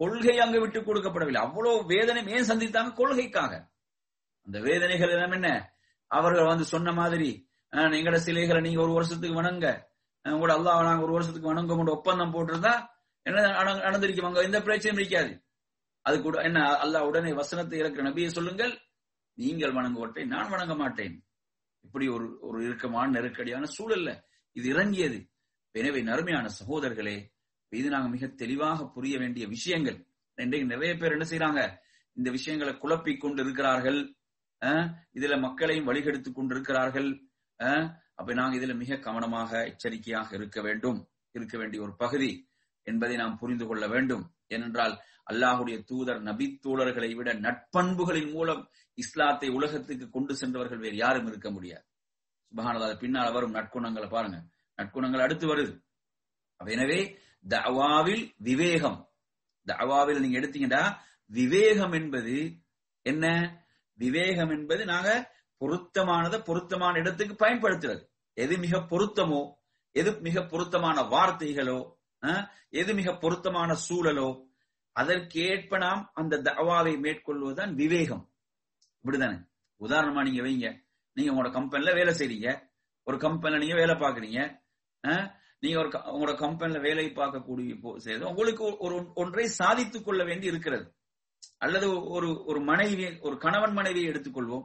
கொள்கை 0.00 0.34
அங்க 0.40 0.56
விட்டு 0.60 0.78
கொடுக்கப்படவில்லை. 0.80 1.40
அவ்வளவு 1.46 1.84
வேதனை 1.92 2.20
ஏன் 2.36 2.48
சந்தித்தாங்க? 2.50 2.92
கொள்கைக்காக. 3.00 3.52
அந்த 4.46 4.58
வேதனைகள் 4.68 5.12
எல்லாம் 5.14 5.36
என்ன? 5.38 5.48
அவர்கள் 6.10 6.50
வந்து 6.52 6.64
சொன்ன 6.74 6.92
மாதிரி 6.92 7.30
எங்களோட 7.96 8.18
சிலைகளை 8.26 8.60
நீங்க 8.60 8.80
ஒரு 8.82 8.92
வருஷத்துக்கு 8.92 9.40
வணங்க 9.40 9.66
உங்களோட 10.24 10.52
அல்லாஹ் 10.58 10.86
நாங்க 10.88 11.04
ஒரு 11.06 11.14
வருஷத்துக்கு 11.16 11.50
வணங்க 11.52 11.92
ஒப்பந்தம் 11.96 12.32
போட்டிருந்தா 12.34 12.72
என்ன 13.30 13.40
நடந்திருக்கும்? 13.86 14.28
அங்க 14.28 14.42
எந்த 14.48 14.58
பிரச்சனையும் 14.66 15.00
இருக்காது 15.02 15.32
அது 16.06 16.16
கூட 16.26 16.36
என்ன 16.48 16.58
அல்லாஹ் 16.84 17.08
உடனே 17.08 17.32
வசனத்தை 17.40 17.78
இறக்கிற 17.80 18.04
நபியை 18.08 18.30
சொல்லுங்கள். 18.36 18.72
நீங்கள் 19.38 19.74
வணங்குவட்டை 19.78 20.22
நான் 20.34 20.52
வணங்க 20.54 20.74
மாட்டேன். 20.82 21.16
இப்படி 21.86 22.06
ஒரு 22.14 22.26
ஒரு 22.46 22.58
இறுக்கமான 22.66 23.06
நெருக்கடியான 23.16 23.68
சூழல்ல 23.76 24.10
இது 24.56 24.66
இறங்கியது. 24.74 25.18
எனவே 25.74 26.00
நறுமையான 26.10 26.46
சகோதரர்களே 26.60 27.16
இது 27.72 27.88
நாங்க 27.94 28.08
மிக 28.14 28.26
தெளிவாக 28.42 28.86
புரிய 28.94 29.14
வேண்டிய 29.22 29.44
விஷயங்கள். 29.56 29.98
இன்றைக்கு 30.38 30.66
நிறைய 30.72 30.92
பேர் 31.00 31.14
என்ன 31.16 31.26
செய்யறாங்க 31.32 31.60
இந்த 32.16 32.28
விஷயங்களை 32.36 32.72
குழப்பி 32.82 33.12
கொண்டு 33.16 33.40
இருக்கிறார்கள் 33.44 34.00
இதுல 35.18 35.34
மக்களையும் 35.44 35.88
வழிகெடுத்துக் 35.88 36.38
கொண்டிருக்கிறார்கள். 36.38 37.10
அப்ப 38.20 38.34
நாங்க 38.40 38.54
இதுல 38.60 38.74
மிக 38.80 38.98
கவனமாக 39.06 39.60
எச்சரிக்கையாக 39.70 40.34
இருக்க 40.38 40.60
வேண்டும். 40.66 40.98
இருக்க 41.38 41.54
வேண்டிய 41.60 41.80
ஒரு 41.86 41.94
பகுதி. 42.02 42.30
என்பதை 42.90 43.16
நாம் 43.16 43.38
புரிந்து 43.38 43.66
கொள்ள 43.66 43.84
வேண்டும். 43.88 44.24
ஏனென்றால் 44.46 44.94
அல்லாஹுடைய 45.30 45.76
தூதர் 45.84 46.20
நபி 46.20 46.46
தோழர்களை 46.66 47.10
விட 47.14 47.30
நட்பண்புகளின் 47.46 48.30
மூலம் 48.32 48.62
இஸ்லாத்தை 48.98 49.48
உலகத்துக்கு 49.48 50.06
கொண்டு 50.10 50.34
சென்றவர்கள் 50.34 50.78
வேறு 50.78 50.96
யாரும் 50.96 51.26
இருக்க 51.26 51.48
முடியாது. 51.50 51.84
சுபகானதா 52.52 52.88
பின்னால் 52.98 53.32
வரும் 53.32 53.54
நற்குணங்களை 53.54 54.08
பாருங்க. 54.08 54.38
நற்குணங்கள் 54.78 55.24
அடுத்து 55.26 55.46
வருது. 55.50 55.74
எனவே 56.56 57.00
தவாவில் 57.48 58.24
விவேகம். 58.36 58.98
தவாவில் 59.66 60.22
நீங்க 60.22 60.38
எடுத்தீங்கன்னா 60.40 60.82
விவேகம் 61.30 61.92
என்பது 61.92 62.36
என்ன? 63.06 63.26
விவேகம் 63.98 64.50
என்பது 64.50 64.82
நாங்க 64.84 65.10
பொருத்தமானதை 65.60 66.38
பொருத்தமான 66.44 66.98
இடத்துக்கு 66.98 67.34
பயன்படுத்துறது. 67.44 68.02
எது 68.36 68.54
மிக 68.58 68.78
பொருத்தமோ 68.92 69.40
எது 69.96 70.10
மிக 70.20 70.42
பொருத்தமான 70.42 70.98
வார்த்தைகளோ 71.14 71.78
எது 72.70 72.94
மிக 72.94 73.16
பொருத்தமான 73.16 73.76
சூழலோ 73.88 74.48
அதற்கேற்ப 74.92 75.78
நாம் 75.78 76.10
அந்த 76.14 76.36
தவாவை 76.36 76.98
மேற்கொள்வதுதான் 76.98 77.74
விவேகம். 77.74 78.30
இப்படிதானே? 79.02 79.48
உதாரணமா 79.80 80.22
நீங்க 80.22 80.42
வைங்க. 80.42 80.84
நீங்க 81.12 81.32
உங்களோட 81.32 81.52
கம்பெனில 81.52 81.92
வேலை 81.92 82.14
செய்றீங்க. 82.14 82.68
ஒரு 83.02 83.18
கம்பெனில 83.18 83.60
நீங்க 83.60 83.74
வேலை 83.74 83.94
பாக்குறீங்க 83.94 84.58
நீங்க 85.58 85.78
ஒரு 85.78 85.88
உங்களோட 85.88 86.36
கம்பெனில 86.36 86.78
வேலை 86.78 87.06
பார்க்கக்கூடிய 87.06 87.96
செய்து 87.96 88.28
உங்களுக்கு 88.28 88.76
ஒரு 88.78 89.10
ஒன்றை 89.14 89.46
சாதித்துக் 89.46 90.04
கொள்ள 90.04 90.24
வேண்டி 90.24 90.46
இருக்கிறது. 90.46 90.94
அல்லது 91.58 92.10
ஒரு 92.10 92.44
ஒரு 92.44 92.60
மனைவி 92.60 93.18
ஒரு 93.20 93.38
கணவன் 93.38 93.72
மனைவியை 93.72 94.12
எடுத்துக்கொள்வோம். 94.12 94.64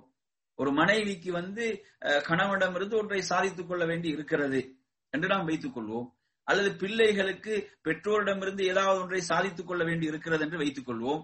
ஒரு 0.55 0.71
மனைவிக்கு 0.71 1.31
வந்து 1.31 1.85
கணவனிடமிருந்து 1.99 2.97
ஒன்றை 2.97 3.21
சாதித்துக் 3.21 3.67
கொள்ள 3.67 3.85
வேண்டி 3.85 4.09
இருக்கிறது 4.09 4.75
என்று 5.09 5.27
நாம் 5.27 5.45
வைத்துக் 5.45 5.77
கொள்வோம். 5.77 6.07
அல்லது 6.47 6.69
பிள்ளைகளுக்கு 6.75 7.53
பெற்றோரிடமிருந்து 7.83 8.63
ஏதாவது 8.71 9.01
ஒன்றை 9.01 9.21
சாதித்துக் 9.21 9.67
கொள்ள 9.67 9.83
வேண்டி 9.83 10.05
இருக்கிறது 10.05 10.43
என்று 10.45 10.57
வைத்துக் 10.57 10.87
கொள்வோம். 10.89 11.23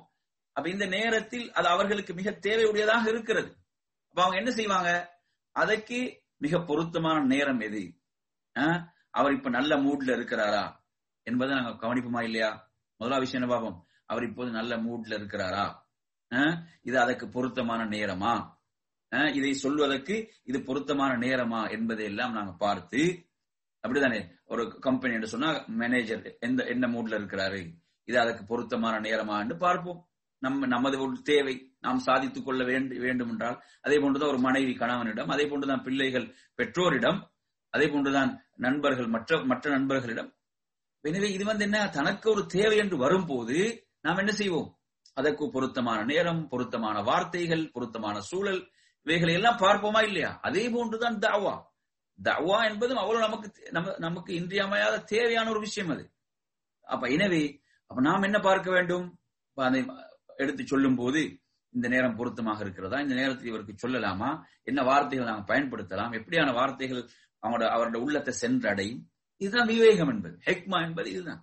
அப்ப 0.56 0.70
இந்த 0.70 0.86
நேரத்தில் 0.86 1.46
அது 1.52 1.68
அவர்களுக்கு 1.68 2.14
மிக 2.14 2.32
தேவையுடையதாக 2.46 3.06
இருக்கிறது. 3.08 3.50
அப்ப 4.10 4.20
அவங்க 4.22 4.38
என்ன 4.38 4.52
செய்வாங்க? 4.52 4.92
அதற்கு 5.56 6.00
மிக 6.38 6.60
பொருத்தமான 6.70 7.18
நேரம் 7.34 7.60
எது? 7.60 7.84
அவர் 9.12 9.34
இப்ப 9.34 9.50
நல்ல 9.50 9.76
மூட்ல 9.78 10.10
இருக்கிறாரா? 10.18 10.64
என்பதை 11.28 11.56
நாங்க 11.56 11.74
கவனிப்போமா 11.82 12.22
இல்லையா? 12.24 12.50
முதலா 13.00 13.18
விஷயம் 13.20 13.44
என்ன 13.44 13.54
பாப்போம் 13.54 13.80
அவர் 14.06 14.24
இப்போது 14.24 14.52
நல்ல 14.52 14.78
மூட்ல 14.78 15.14
இருக்கிறாரா? 15.20 15.66
இது 16.82 16.98
அதற்கு 17.00 17.26
பொருத்தமான 17.30 17.82
நேரமா? 17.96 18.34
இதை 19.36 19.52
சொல்வதற்கு 19.54 20.16
இது 20.44 20.60
பொருத்தமான 20.64 21.12
நேரமா 21.26 21.62
என்பதை 21.72 22.06
எல்லாம் 22.06 22.34
நாங்க 22.34 22.54
பார்த்து 22.66 23.02
அப்படிதானே? 23.88 24.30
ஒரு 24.46 24.80
கம்பெனி 24.80 25.14
என்று 25.14 25.28
சொன்னா 25.28 25.64
மேனேஜர் 25.68 26.38
எந்த 26.40 26.64
என்ன 26.64 26.88
மூட்ல 26.88 27.20
இருக்கிறாரு? 27.20 27.72
இது 28.04 28.20
அதற்கு 28.20 28.46
பொருத்தமான 28.46 29.00
நேரமா 29.00 29.40
என்று 29.40 29.58
பார்ப்போம். 29.58 30.06
நம்ம 30.38 30.66
நமது 30.66 31.02
ஒரு 31.02 31.22
தேவை. 31.22 31.76
நாம் 31.80 32.00
சாதித்துக் 32.00 32.46
கொள்ள 32.46 32.64
வேண்டும் 32.64 33.30
என்றால் 33.30 33.64
அதே 33.82 33.98
போன்றுதான் 33.98 34.30
ஒரு 34.30 34.40
மனைவி 34.40 34.74
கணவனிடம் 34.74 35.28
அதே 35.28 35.46
போன்றுதான் 35.46 35.84
பிள்ளைகள் 35.84 36.36
பெற்றோரிடம் 36.56 37.32
அதே 37.70 37.88
போன்றுதான் 37.88 38.46
நண்பர்கள் 38.56 39.08
மற்ற 39.08 39.46
மற்ற 39.46 39.72
நண்பர்களிடம். 39.72 40.36
எனவே 41.02 41.32
இது 41.32 41.46
வந்து 41.46 41.64
என்ன? 41.64 41.90
தனக்கு 41.90 42.32
ஒரு 42.32 42.46
தேவை 42.46 42.78
என்று 42.78 42.98
வரும்போது 42.98 43.88
நாம் 44.02 44.18
என்ன 44.18 44.32
செய்வோம்? 44.32 44.80
அதற்கு 45.14 45.50
பொருத்தமான 45.50 46.04
நேரம் 46.04 46.48
பொருத்தமான 46.48 47.02
வார்த்தைகள் 47.02 47.72
பொருத்தமான 47.72 48.20
சூழல் 48.20 48.72
இவைகளை 49.02 49.34
எல்லாம் 49.34 49.58
பார்ப்போமா 49.58 50.04
இல்லையா? 50.04 50.40
அதே 50.42 50.70
போன்றுதான் 50.70 51.18
தாவா. 51.18 51.71
தவா 52.24 52.58
என்பதும் 52.70 53.02
அவ்வளவு 53.02 53.26
நமக்கு 53.26 53.98
நமக்கு 54.06 54.32
இன்றியமையாத 54.40 54.96
தேவையான 55.14 55.50
ஒரு 55.54 55.62
விஷயம் 55.68 55.92
அது. 55.96 56.04
அப்ப 56.88 57.08
எனவே 57.16 57.44
அப்ப 57.92 58.02
நாம் 58.08 58.28
என்ன 58.28 58.40
பார்க்க 58.40 58.70
வேண்டும்? 58.72 59.06
அதை 59.58 59.80
எடுத்து 60.44 60.64
சொல்லும் 60.66 60.98
போது 61.02 61.22
இந்த 61.74 61.88
நேரம் 61.94 62.16
பொருத்தமாக 62.20 62.62
இருக்கிறதா? 62.66 62.98
இந்த 63.06 63.16
நேரத்தில் 63.20 63.50
இவருக்கு 63.52 63.74
சொல்லலாமா? 63.84 64.30
என்ன 64.70 64.80
வார்த்தைகள் 64.90 65.30
நாங்கள் 65.30 65.50
பயன்படுத்தலாம்? 65.52 66.14
எப்படியான 66.20 66.54
வார்த்தைகள் 66.60 67.02
அவங்களோட 67.44 67.68
அவரோட 67.76 67.98
உள்ளத்தை 68.06 68.34
சென்றடையும்? 68.42 69.02
இதுதான் 69.42 69.72
விவேகம் 69.74 70.12
என்பது. 70.14 70.36
ஹெக்மா 70.48 70.80
என்பது 70.88 71.10
இதுதான். 71.16 71.42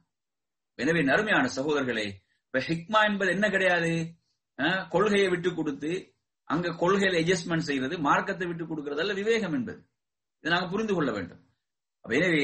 எனவே 0.79 1.01
நறுமையான 1.03 1.47
சகோதரர்களே 1.57 2.07
இப்ப 2.47 2.61
ஹிக்மா 2.69 3.01
என்பது 3.11 3.31
என்ன 3.37 3.47
கிடையாது? 3.55 3.93
கொள்கையை 4.95 5.29
விட்டு 5.29 5.51
கொடுத்து 5.55 5.91
அங்க 6.51 6.69
கொள்கையில 6.83 7.19
அட்ஜஸ்ட்மெண்ட் 7.23 7.69
செய்யறது 7.69 7.95
மார்க்கத்தை 8.07 8.47
விட்டு 8.51 8.65
கொடுக்கிறது 8.67 9.03
அல்ல 9.03 9.15
விவேகம் 9.21 9.57
என்பது. 9.59 9.81
இதை 10.41 10.59
நாங்க 10.59 10.71
புரிந்து 10.71 10.95
கொள்ள 10.95 11.13
வேண்டும். 11.13 11.43
எனவே 12.05 12.43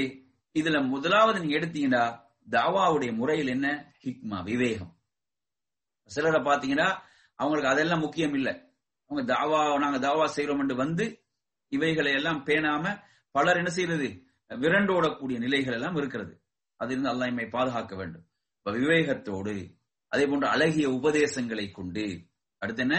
இதுல 0.55 0.87
முதலாவது 0.89 1.41
நீங்க 1.41 1.57
எடுத்தீங்கன்னா 1.59 2.23
தாவாவுடைய 2.51 3.15
முறையில் 3.15 3.49
என்ன? 3.49 3.95
ஹிக்மா 4.05 4.43
விவேகம். 4.43 5.01
சிலரை 6.05 6.41
பாத்தீங்கன்னா 6.41 6.99
அவங்களுக்கு 7.35 7.73
அதெல்லாம் 7.73 8.01
முக்கியம் 8.01 8.35
இல்லை. 8.35 8.73
அவங்க 9.07 9.35
தாவா 9.35 9.79
நாங்க 9.79 10.09
தாவா 10.09 10.29
செய்யறோம் 10.37 10.75
வந்து 10.75 11.25
இவைகளை 11.69 12.13
எல்லாம் 12.13 12.47
பேணாம 12.47 13.03
பலர் 13.31 13.57
என்ன 13.57 13.71
செய்யறது 13.71 14.27
விரண்டோடக்கூடிய 14.51 15.39
நிலைகள் 15.39 15.75
எல்லாம் 15.75 15.97
இருக்கிறது. 15.97 16.45
அதிலிருந்து 16.77 17.11
அல்லாய்மை 17.11 17.49
பாதுகாக்க 17.49 17.97
வேண்டும். 17.97 18.27
விவேகத்தோடு 18.67 19.83
அதே 20.09 20.27
போன்று 20.27 20.47
அழகிய 20.49 20.91
உபதேசங்களை 20.91 21.71
கொண்டு 21.71 22.05
அடுத்து 22.59 22.83
என்ன? 22.83 22.97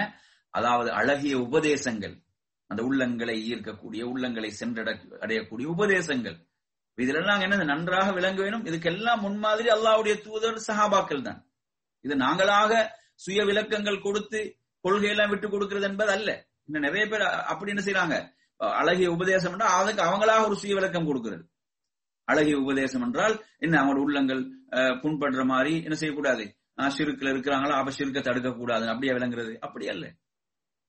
அதாவது 0.50 0.92
அழகிய 0.92 1.38
உபதேசங்கள். 1.38 2.25
அந்த 2.72 2.82
உள்ளங்களை 2.84 3.36
ஈர்க்கக்கூடிய 3.50 4.02
உள்ளங்களை 4.12 4.50
சென்றட 4.54 4.90
அடையக்கூடிய 5.24 5.66
உபதேசங்கள். 5.76 6.38
இதுல 6.98 7.24
நாங்க 7.26 7.46
என்ன 7.48 7.66
நன்றாக 7.66 8.12
விளங்க 8.12 8.40
வேணும். 8.42 8.66
இதுக்கெல்லாம் 8.66 9.22
முன்மாதிரி 9.22 9.70
அல்லாவுடைய 9.70 10.16
தூதர் 10.26 10.66
சஹாபாக்கள் 10.68 11.22
தான். 11.22 11.40
இது 12.06 12.16
நாங்களாக 12.18 12.72
சுய 13.16 13.40
விளக்கங்கள் 13.46 14.00
கொடுத்து 14.00 14.40
கொள்கையெல்லாம் 14.84 15.30
விட்டு 15.30 15.48
கொடுக்கிறது 15.50 15.86
என்பது 15.86 16.12
அல்ல. 16.12 16.30
இன்னும் 16.68 16.82
நிறைய 16.82 17.04
பேர் 17.08 17.24
அப்படி 17.52 17.72
என்ன 17.72 17.84
செய்யறாங்க 17.84 18.16
அழகிய 18.82 19.08
உபதேசம் 19.12 19.54
என்றால் 19.54 19.76
அதுக்கு 19.80 20.02
அவங்களாக 20.02 20.48
ஒரு 20.48 20.56
சுய 20.56 20.74
விளக்கம் 20.76 21.08
கொடுக்கிறது. 21.08 21.44
அழகிய 22.28 22.58
உபதேசம் 22.58 23.02
என்றால் 23.02 23.36
என்ன 23.60 23.76
அவங்களோட 23.82 24.06
உள்ளங்கள் 24.06 24.42
அஹ், 24.78 24.96
புண்படுற 25.02 25.44
மாதிரி 25.46 25.74
என்ன 25.84 25.96
செய்யக்கூடாது? 25.96 26.46
ஷிருக்குல 26.96 27.32
இருக்கிறாங்களா? 27.34 27.76
அப்ப 27.80 27.92
சிறுக்க 27.92 28.20
தடுக்க 28.22 28.50
கூடாது 28.54 28.86
அப்படியே 28.90 29.12
விளங்குறது? 29.14 29.54
அப்படி 29.62 29.86
அல்ல. 29.90 30.06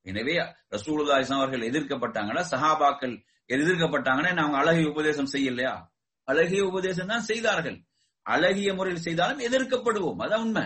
எனவே 0.07 0.35
ரசூலுல்லா 0.75 1.19
இஸ்லாம் 1.23 1.43
அவர்கள் 1.43 1.69
எதிர்க்கப்பட்டாங்கன்னா 1.71 2.43
சஹாபாக்கள் 2.51 3.15
எதிர்க்கப்பட்டாங்கன்னா 3.49 4.31
என்ன 4.33 4.43
அவங்க 4.45 4.59
அழகிய 4.63 4.87
உபதேசம் 4.89 5.33
செய்யலையா? 5.33 5.75
அழகிய 6.29 6.63
உபதேசம் 6.67 7.11
தான் 7.13 7.29
செய்தார்கள். 7.31 7.79
அழகிய 8.27 8.71
முறையில் 8.75 9.05
செய்தாலும் 9.07 9.43
எதிர்க்கப்படுவோம். 9.49 10.21
அதான் 10.25 10.45
உண்மை. 10.47 10.65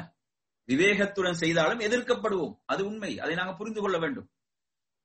விவேகத்துடன் 0.69 1.41
செய்தாலும் 1.43 1.81
எதிர்க்கப்படுவோம். 1.81 2.55
அது 2.65 2.83
உண்மை. 2.87 3.11
அதை 3.19 3.35
நாங்க 3.35 3.55
புரிந்து 3.55 3.81
கொள்ள 3.81 3.97
வேண்டும். 3.99 4.29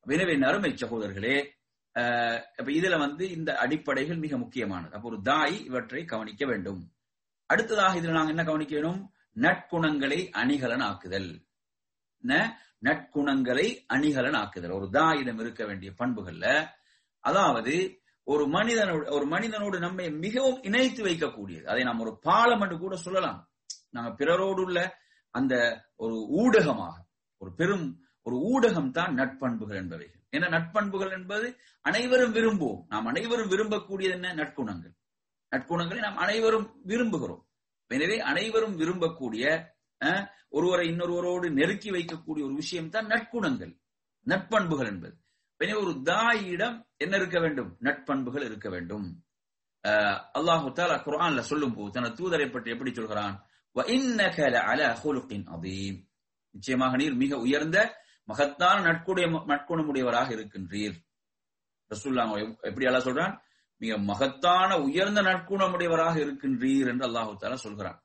எனவே 0.06 0.36
நறுமை 0.36 0.72
சகோதரர்களே 0.84 1.38
இப்ப 2.60 2.70
இதுல 2.80 2.96
வந்து 3.00 3.24
இந்த 3.32 3.50
அடிப்படைகள் 3.64 4.18
மிக 4.18 4.38
முக்கியமானது. 4.38 4.94
அப்போ 4.96 5.08
ஒரு 5.10 5.20
தாய் 5.22 5.58
இவற்றை 5.66 6.02
கவனிக்க 6.06 6.44
வேண்டும். 6.46 6.82
அடுத்ததாக 7.50 8.00
இதுல 8.00 8.16
நாங்க 8.18 8.34
என்ன 8.36 8.44
கவனிக்க 8.44 8.74
வேண்டும் 8.76 9.02
நற்குணங்களை 9.44 10.20
அணிகலன் 10.42 10.86
ஆக்குதல் 10.90 11.30
நற்குணங்களை 12.82 13.86
அணிகலன் 13.88 14.34
ஆக்குதல் 14.34 14.74
ஒரு 14.74 14.90
தாயிடம் 14.90 15.40
இருக்க 15.40 15.66
வேண்டிய 15.66 15.92
பண்புகள்ல 15.98 16.68
அதாவது 17.20 18.04
ஒரு 18.24 18.48
மனிதனோடு 18.48 19.12
ஒரு 19.12 19.26
மனிதனோடு 19.26 19.80
நம்மை 19.80 20.12
மிகவும் 20.12 20.62
இணைத்து 20.62 21.04
வைக்கக்கூடியது. 21.06 21.64
அதை 21.64 21.84
நாம் 21.84 22.00
ஒரு 22.00 22.18
பாலம் 22.18 22.62
என்று 22.62 22.78
கூட 22.80 22.96
சொல்லலாம். 22.96 23.52
நாங்க 23.90 24.12
பிறரோடு 24.12 24.62
உள்ள 24.62 24.98
அந்த 25.32 25.84
ஒரு 25.96 26.16
ஊடகமாக 26.30 26.96
ஒரு 27.38 27.54
பெரும் 27.54 28.02
ஒரு 28.22 28.36
ஊடகம் 28.36 28.92
தான் 28.92 29.14
நட்பண்புகள் 29.18 29.76
என்பவை 29.76 30.08
ஏன்னா 30.32 30.48
நட்பண்புகள் 30.50 31.12
என்பது? 31.12 31.60
அனைவரும் 31.82 32.34
விரும்புவோம். 32.34 32.86
நாம் 32.88 33.06
அனைவரும் 33.06 33.50
விரும்பக்கூடியது 33.50 34.12
என்ன? 34.12 34.34
நற்குணங்கள். 34.34 34.96
நற்குணங்களை 35.52 36.00
நாம் 36.00 36.18
அனைவரும் 36.18 36.82
விரும்புகிறோம். 36.86 37.44
எனவே 37.88 38.20
அனைவரும் 38.20 38.80
விரும்பக்கூடிய 38.80 39.74
ஒருவரை 40.50 40.86
இன்னொருவரோடு 40.92 41.48
நெருக்கி 41.50 41.90
வைக்கக்கூடிய 41.92 42.44
ஒரு 42.48 42.54
விஷயம் 42.54 42.90
தான் 42.90 43.08
நட்புணங்கள். 43.08 43.74
நட்பண்புகள் 44.28 44.90
என்பது. 44.94 45.16
எனவே 45.60 45.80
ஒரு 45.80 46.02
தாயிடம் 46.04 46.78
என்ன 46.98 47.16
இருக்க 47.18 47.40
வேண்டும்? 47.40 47.78
நட்பண்புகள் 47.82 48.46
இருக்க 48.46 48.70
வேண்டும். 48.70 49.08
அல்லாஹு 50.38 50.68
தாலா 50.78 50.96
குரான்ல 51.08 51.40
சொல்லும் 51.40 51.76
போது 51.76 51.90
தன 51.92 52.10
தூதரை 52.20 52.52
பற்றி 52.52 52.72
எப்படி 52.72 52.92
சொல்கிறான்? 52.94 53.36
நிச்சயமாக 56.56 56.96
நீர் 56.96 57.16
மிக 57.24 57.38
உயர்ந்த 57.38 57.78
மகத்தான 58.24 58.78
நட்புடைய 58.82 59.26
நட்குணமுடையவராக 59.52 60.30
இருக்கின்றீர். 60.32 60.96
ரசூல்லா 61.92 62.24
எப்படி 62.68 62.86
அல்லா 62.86 63.02
சொல்றான்? 63.08 63.34
மிக 63.82 63.98
மகத்தான 64.12 64.78
உயர்ந்த 64.88 65.22
நற்குணமுடையவராக 65.22 66.16
இருக்கின்றீர் 66.26 66.88
என்று 66.92 67.06
அல்லாஹு 67.10 67.36
தாலா 67.42 67.58
சொல்கிறான். 67.66 67.98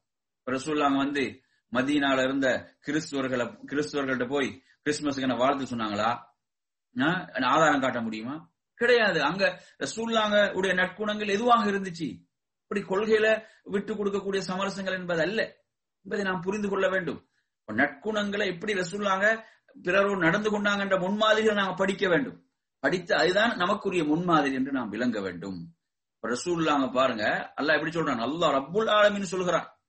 ரசூல்லாங்க 0.46 0.98
வந்து 1.05 1.24
மதியனால 1.72 2.24
இருந்த 2.24 2.76
கிறிஸ்துவர்களை 2.87 3.59
கிறிஸ்துவர்கள்ட்ட 3.66 4.28
போய் 4.28 4.62
கிறிஸ்துமஸுக்கு 4.85 5.37
வாழ்த்து 5.37 5.76
சொன்னாங்களா? 5.76 6.28
ஆதாரம் 7.42 7.80
காட்ட 7.80 8.00
முடியுமா? 8.00 8.50
கிடையாது. 8.74 9.22
அங்க 9.22 9.62
ரசூல்லாங்க 9.78 10.52
உடைய 10.52 10.74
நற்குணங்கள் 10.74 11.28
எதுவாக 11.28 11.70
இருந்துச்சு? 11.70 12.26
இப்படி 12.68 12.80
கொள்கையில 12.80 13.42
விட்டு 13.62 13.94
கொடுக்கக்கூடிய 13.94 14.42
சமரசங்கள் 14.46 14.92
என்பது 14.92 15.20
அல்ல. 15.20 15.56
என்பதை 16.02 16.26
நாம் 16.26 16.40
புரிந்து 16.40 16.68
கொள்ள 16.68 16.88
வேண்டும். 16.88 17.28
இப்ப 17.59 17.72
நற்குணங்களை 17.72 18.46
எப்படி 18.46 18.74
ரசூல்லாங்க 18.74 19.44
பிறரோடு 19.83 20.20
நடந்து 20.20 20.50
கொண்டாங்க 20.50 20.80
என்ற 20.80 20.98
முன்மாதிரிகளை 20.98 21.54
நாங்க 21.54 21.74
படிக்க 21.74 22.09
வேண்டும். 22.09 22.50
படித்து 22.78 23.14
அதுதான் 23.14 23.56
நமக்குரிய 23.56 24.04
முன்மாதிரி 24.04 24.54
என்று 24.54 24.72
நாம் 24.72 24.88
விளங்க 24.88 25.20
வேண்டும். 25.20 25.74
ரசூல்லாங்க 26.22 26.92
பாருங்க 26.92 27.52
அல்லாஹ் 27.56 27.74
எப்படி 27.74 27.90
சொல்றான்? 27.90 28.24
அல்லாஹ் 28.24 28.54
ரப்புல் 28.59 28.88
ஆலமின்னு 28.88 29.22
சொல்கிறான் 29.22 29.79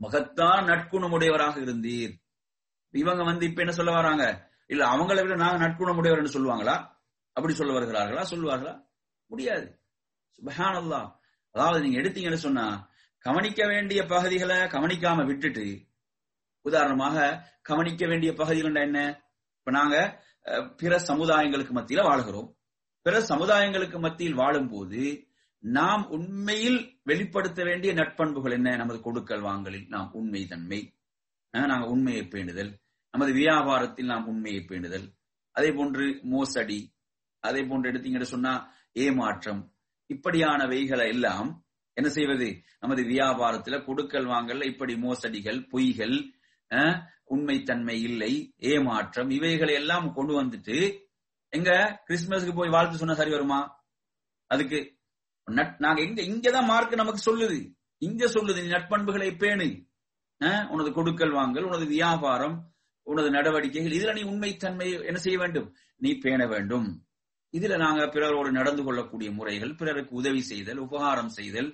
மகத்தான் 0.00 0.66
நற்குணமுடையவராக 0.66 1.56
இருந்தீர். 1.60 2.12
இவங்க 2.94 3.22
வந்து 3.22 3.46
இப்ப 3.46 3.60
என்ன 3.60 3.72
சொல்ல 3.72 3.90
வராங்க? 3.90 4.24
இல்ல 4.70 4.84
அவங்களை 4.86 5.22
விட 5.22 5.34
நாங்க 5.36 5.58
நற்குணமுடையவர் 5.58 6.34
சொல்லுவாங்களா? 6.34 6.76
அப்படி 7.36 7.54
சொல்ல 7.54 7.72
வருகிறார்களா? 7.72 8.22
சொல்லுவார்களா? 8.32 8.74
முடியாது. 9.30 9.66
சுபஹானல்லா 10.38 11.00
அதாவது 11.54 11.82
நீங்க 11.82 12.00
எடுத்தீங்கன்னு 12.00 12.36
சொன்னா 12.38 12.64
கவனிக்க 13.24 13.66
வேண்டிய 13.66 14.06
பகுதிகளை 14.06 14.56
கவனிக்காம 14.66 15.26
விட்டுட்டு 15.26 15.64
உதாரணமாக 16.64 17.16
கவனிக்க 17.62 18.06
வேண்டிய 18.06 18.34
பகுதிகள் 18.34 18.74
என்ன? 18.82 18.98
இப்ப 19.58 19.70
நாங்க 19.70 19.96
அஹ், 20.46 20.74
பிற 20.76 20.98
சமுதாயங்களுக்கு 21.08 21.72
மத்தியில 21.74 22.02
வாழுகிறோம். 22.02 22.48
பிற 23.06 23.20
சமுதாயங்களுக்கு 23.28 23.98
மத்தியில் 23.98 24.34
வாழும் 24.34 24.68
போது 24.68 25.02
நாம் 25.60 26.08
உண்மையில் 26.08 27.00
வெளிப்படுத்த 27.02 27.64
வேண்டிய 27.64 27.94
நட்பண்புகள் 27.94 28.52
என்ன? 28.52 28.76
நமது 28.76 29.00
கொடுக்கல் 29.00 29.40
வாங்கலில் 29.40 29.86
நாம் 29.88 30.12
உண்மை 30.12 30.46
தன்மை. 30.46 30.94
நாங்க 31.50 31.86
உண்மையை 31.86 32.22
பேணுதல். 32.22 32.74
நமது 33.10 33.32
வியாபாரத்தில் 33.32 34.04
நாம் 34.04 34.26
உண்மையை 34.26 34.64
பேணுதல். 34.68 35.12
அதே 35.50 35.72
போன்று 35.72 36.20
மோசடி. 36.22 36.94
அதே 37.38 37.62
போன்று 37.62 37.92
எடுத்தீங்கன்னு 37.92 38.22
சொன்னா 38.22 38.74
ஏமாற்றம். 38.92 39.72
இப்படியானவைகளை 40.14 41.08
எல்லாம் 41.08 41.64
என்ன 41.92 42.10
செய்வது? 42.10 42.62
நமது 42.80 43.02
வியாபாரத்துல 43.02 43.84
கொடுக்கல் 43.84 44.26
வாங்கல 44.26 44.66
இப்படி 44.66 44.94
மோசடிகள் 44.94 45.66
பொய்கள் 45.72 46.38
உண்மைத்தன்மை 47.24 48.02
இல்லை 48.02 48.54
ஏமாற்றம் 48.56 49.30
இவைகளை 49.30 49.74
எல்லாம் 49.74 50.12
கொண்டு 50.12 50.44
வந்துட்டு 50.44 51.00
எங்க 51.48 52.02
கிறிஸ்துமஸ்க்கு 52.08 52.54
போய் 52.54 52.68
வாழ்த்து 52.68 52.96
சொன்னா 52.96 53.14
சரி 53.14 53.30
வருமா? 53.30 53.84
அதுக்கு 54.46 54.99
நாங்க 55.84 56.00
எங்க 56.06 56.22
இங்கதான் 56.22 56.70
மார்க் 56.70 57.00
நமக்கு 57.02 57.22
சொல்லுது. 57.28 57.58
இங்க 58.06 58.26
சொல்லுது 58.34 58.60
நீ 58.62 58.68
நட்பண்புகளை 58.74 59.30
பேணு. 59.42 59.68
உனது 60.74 60.90
கொடுக்கல் 60.98 61.36
வாங்கல் 61.38 61.68
உனது 61.70 61.86
வியாபாரம் 61.94 62.56
உனது 63.10 63.30
நடவடிக்கைகள் 63.30 63.96
இதுல 63.98 64.12
நீ 64.18 64.22
உண்மைத்தன்மை 64.32 64.88
என்ன 65.08 65.18
செய்ய 65.24 65.38
வேண்டும்? 65.38 65.68
நீ 66.04 66.10
பேண 66.24 66.40
வேண்டும். 66.54 66.88
இதுல 67.58 67.76
நாங்க 67.84 68.02
பிறரோடு 68.14 68.50
நடந்து 68.58 68.82
கொள்ளக்கூடிய 68.86 69.30
முறைகள் 69.38 69.78
பிறருக்கு 69.80 70.12
உதவி 70.20 70.42
செய்தல் 70.50 70.82
உபகாரம் 70.86 71.32
செய்தல் 71.38 71.70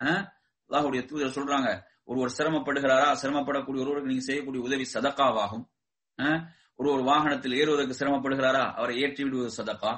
அல்லாஹுடைய 0.00 1.02
தூதர் 1.04 1.36
சொல்றாங்க 1.36 1.70
ஒருவர் 2.10 2.36
சிரமப்படுகிறாரா? 2.38 3.08
சிரமப்படக்கூடிய 3.22 3.82
ஒருவருக்கு 3.84 4.10
நீங்க 4.12 4.26
செய்யக்கூடிய 4.28 4.60
உதவி 4.68 4.84
சதக்காவாகும். 4.94 5.64
ஒரு 6.80 6.88
ஒரு 6.94 7.02
வாகனத்தில் 7.10 7.58
ஏறுவதற்கு 7.60 7.94
சிரமப்படுகிறாரா? 8.00 8.64
அவரை 8.78 8.94
ஏற்றி 9.04 9.22
விடுவது 9.24 9.50
சதக்கா. 9.58 9.92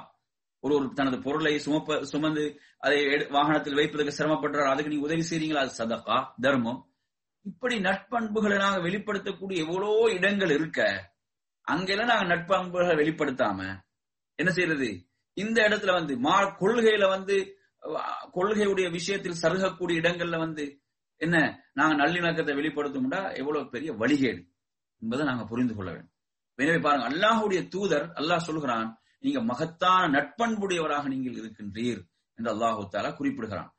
ஒருவர் 0.63 0.87
தனது 0.93 1.17
பொருளை 1.21 1.53
சுமப்ப 1.65 1.97
சுமந்து 2.03 2.43
அதை 2.83 2.97
எடு- 3.05 3.29
வாகனத்தில் 3.31 3.73
வைப்பதற்கு 3.73 4.17
சிரமப்படுறார் 4.17 4.71
அதுக்கு 4.71 4.91
நீ 4.93 4.97
உதவி 4.97 5.23
செய்றீங்களா? 5.29 5.61
அது 5.65 5.79
சதக்கா 5.79 6.17
தர்மம். 6.41 6.79
இப்படி 7.45 7.75
நட்பண்புகளை 7.79 8.57
நாங்க 8.57 8.79
வெளிப்படுத்தக்கூடிய 8.81 9.57
எவ்வளோ 9.57 10.09
இடங்கள் 10.09 10.51
இருக்க 10.51 10.79
அங்கெல்லாம் 11.67 12.11
நாங்க 12.11 12.27
நட்பண்புகளை 12.33 12.95
வெளிப்படுத்தாம 12.95 13.59
என்ன 14.39 14.51
செய்யறது 14.51 14.89
இந்த 15.37 15.57
இடத்துல 15.67 15.91
வந்து 15.91 16.13
மா 16.17 16.35
கொள்கையில 16.61 17.07
வந்து 17.09 17.35
கொள்கையுடைய 18.33 18.87
விஷயத்தில் 18.89 19.41
சருகக்கூடிய 19.43 20.01
இடங்கள்ல 20.01 20.37
வந்து 20.37 20.65
என்ன 21.21 21.35
நாங்க 21.73 21.95
நல்லிணக்கத்தை 21.95 22.53
வெளிப்படுத்தோம்னா 22.55 23.21
எவ்வளவு 23.35 23.69
பெரிய 23.69 23.91
வழிகேடு 23.93 24.41
என்பதை 25.01 25.23
நாங்க 25.25 25.43
புரிந்து 25.45 25.73
கொள்ள 25.75 25.89
வேண்டும். 25.91 26.15
எனவே 26.59 26.79
பாருங்க 26.79 27.05
அல்லாஹுடைய 27.05 27.59
தூதர் 27.67 28.05
அல்லாஹ் 28.15 28.47
சொல்கிறான் 28.47 28.89
நீங்க 29.23 29.39
மகத்தான 29.43 30.03
நட்பண்புடையவராக 30.15 31.07
நீங்கள் 31.07 31.37
இருக்கின்றீர் 31.37 32.01
என்று 32.39 32.51
அல்லாஹு 32.51 32.83
தாலா 32.93 33.09
குறிப்பிடுகிறான். 33.11 33.71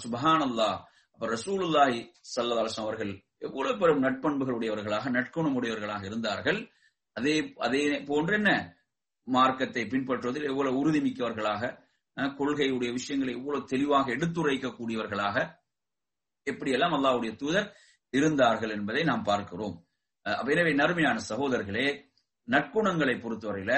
சுபஹான் 0.00 0.44
அல்லாஹ் 0.46 0.76
அப்ப 1.14 1.28
ரசூலுல்லாஹி 1.32 1.98
ஸல்லல்லாஹு 2.32 2.82
அவர்கள் 2.82 3.12
எவ்வளவு 3.42 3.74
பெரும் 3.78 4.02
நட்பண்புகளுடையவர்களாக 4.02 5.10
நட்குணமுடையவர்களாக 5.16 6.02
இருந்தார்கள். 6.04 6.60
அதே 7.16 7.34
அதே 7.58 7.80
போன்று 8.08 8.34
என்ன? 8.34 8.50
மார்க்கத்தை 9.28 9.82
பின்பற்றுவதில் 9.86 10.48
எவ்வளவு 10.50 10.80
உறுதிமிக்கவர்களாக 10.80 11.62
அஹ், 12.16 12.32
கொள்கையுடைய 12.38 12.90
விஷயங்களை 12.92 13.32
எவ்வளவு 13.32 13.62
தெளிவாக 13.66 14.06
எடுத்துரைக்கக்கூடியவர்களாக 14.14 15.36
எப்படியெல்லாம் 16.46 16.94
அல்லாஹ்வுடைய 16.96 17.32
தூதர் 17.36 17.68
இருந்தார்கள் 18.12 18.70
என்பதை 18.70 19.02
நாம் 19.04 19.24
பார்க்கிறோம். 19.24 19.74
அஹ், 20.26 20.38
எனவே 20.46 20.72
நறுமையான 20.74 21.18
சகோதரர்களே 21.28 21.86
நற்குணங்களை 22.48 23.14
பொறுத்தவரையில 23.16 23.72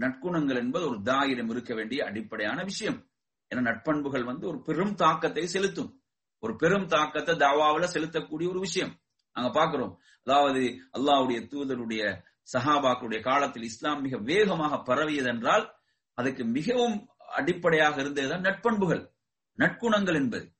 நற்குணங்கள் 0.00 0.56
என்பது 0.56 0.88
ஒரு 0.88 1.02
தாயிடம் 1.02 1.48
இருக்க 1.48 1.74
வேண்டிய 1.74 2.04
அடிப்படையான 2.04 2.62
விஷயம். 2.62 3.10
ஏன்னா 3.50 3.62
நட்பண்புகள் 3.70 4.24
வந்து 4.24 4.46
ஒரு 4.46 4.62
பெரும் 4.62 4.94
தாக்கத்தை 4.94 5.46
செலுத்தும். 5.46 6.02
ஒரு 6.38 6.56
பெரும் 6.56 6.86
தாக்கத்தை 6.86 7.34
தாவாவில 7.34 7.86
செலுத்தக்கூடிய 7.94 8.48
ஒரு 8.48 8.60
விஷயம். 8.60 9.00
நாங்க 9.32 9.60
பாக்குறோம் 9.60 9.96
அதாவது 10.22 10.80
அல்லாஹ்வுடைய 10.98 11.40
தூதருடைய 11.52 12.22
சஹாபாக்களுடைய 12.52 13.20
காலத்தில் 13.20 13.62
இஸ்லாம் 13.62 14.00
மிக 14.00 14.16
வேகமாக 14.16 14.94
பரவியதென்றால் 14.94 15.70
அதுக்கு 16.14 16.44
மிகவும் 16.44 17.08
அடிப்படையாக 17.16 18.00
இருந்ததுதான் 18.00 18.40
நட்பண்புகள் 18.40 19.12
நற்குணங்கள் 19.58 20.14
என்பது. 20.14 20.54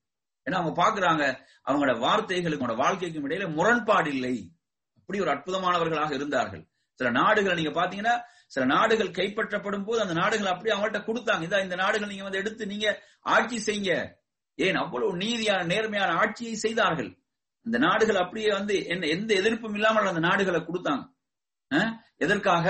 ஏன்னா 0.46 0.52
அவங்க 0.52 0.74
பாக்குறாங்க 0.82 1.24
அவங்களோட 1.64 1.98
வார்த்தைகளுக்கு 1.98 2.64
அவங்களோட 2.64 2.76
வாழ்க்கைக்கும் 2.76 3.26
இடையில 3.28 3.54
முரண்பாடு 3.54 4.10
இல்லை 4.10 4.56
அப்படி 4.94 5.20
ஒரு 5.20 5.30
அற்புதமானவர்களாக 5.30 6.12
இருந்தார்கள். 6.12 6.69
சில 7.00 7.10
நாடுகளை 7.20 7.54
நீங்க 7.60 7.72
பாத்தீங்கன்னா 7.80 8.14
சில 8.54 8.64
நாடுகள் 8.74 9.16
கைப்பற்றப்படும் 9.18 9.84
போது 9.88 9.98
அந்த 10.04 10.14
நாடுகள் 10.20 10.52
அப்படியே 10.52 10.72
அவங்கள்ட்ட 10.74 11.00
கொடுத்தாங்க. 11.08 11.42
இதா 11.48 11.58
இந்த 11.66 11.76
நாடுகள் 11.82 12.10
நீங்க 12.12 12.24
வந்து 12.26 12.40
எடுத்து 12.42 12.72
நீங்க 12.72 12.86
ஆட்சி 13.34 13.58
செய்யுங்க. 13.66 13.92
ஏன் 14.58 14.78
அவ்வளவு 14.82 15.12
நீதியான 15.24 15.60
நேர்மையான 15.72 16.14
ஆட்சியை 16.22 16.54
செய்தார்கள். 16.64 17.10
அந்த 17.66 17.76
நாடுகள் 17.84 18.18
அப்படியே 18.22 18.50
வந்து 18.58 18.74
என்ன 18.92 19.08
எந்த 19.16 19.30
எதிர்ப்பும் 19.40 19.76
இல்லாமல் 19.78 20.10
அந்த 20.12 20.22
நாடுகளை 20.28 20.60
கொடுத்தாங்க. 20.68 21.04
எதற்காக? 22.24 22.66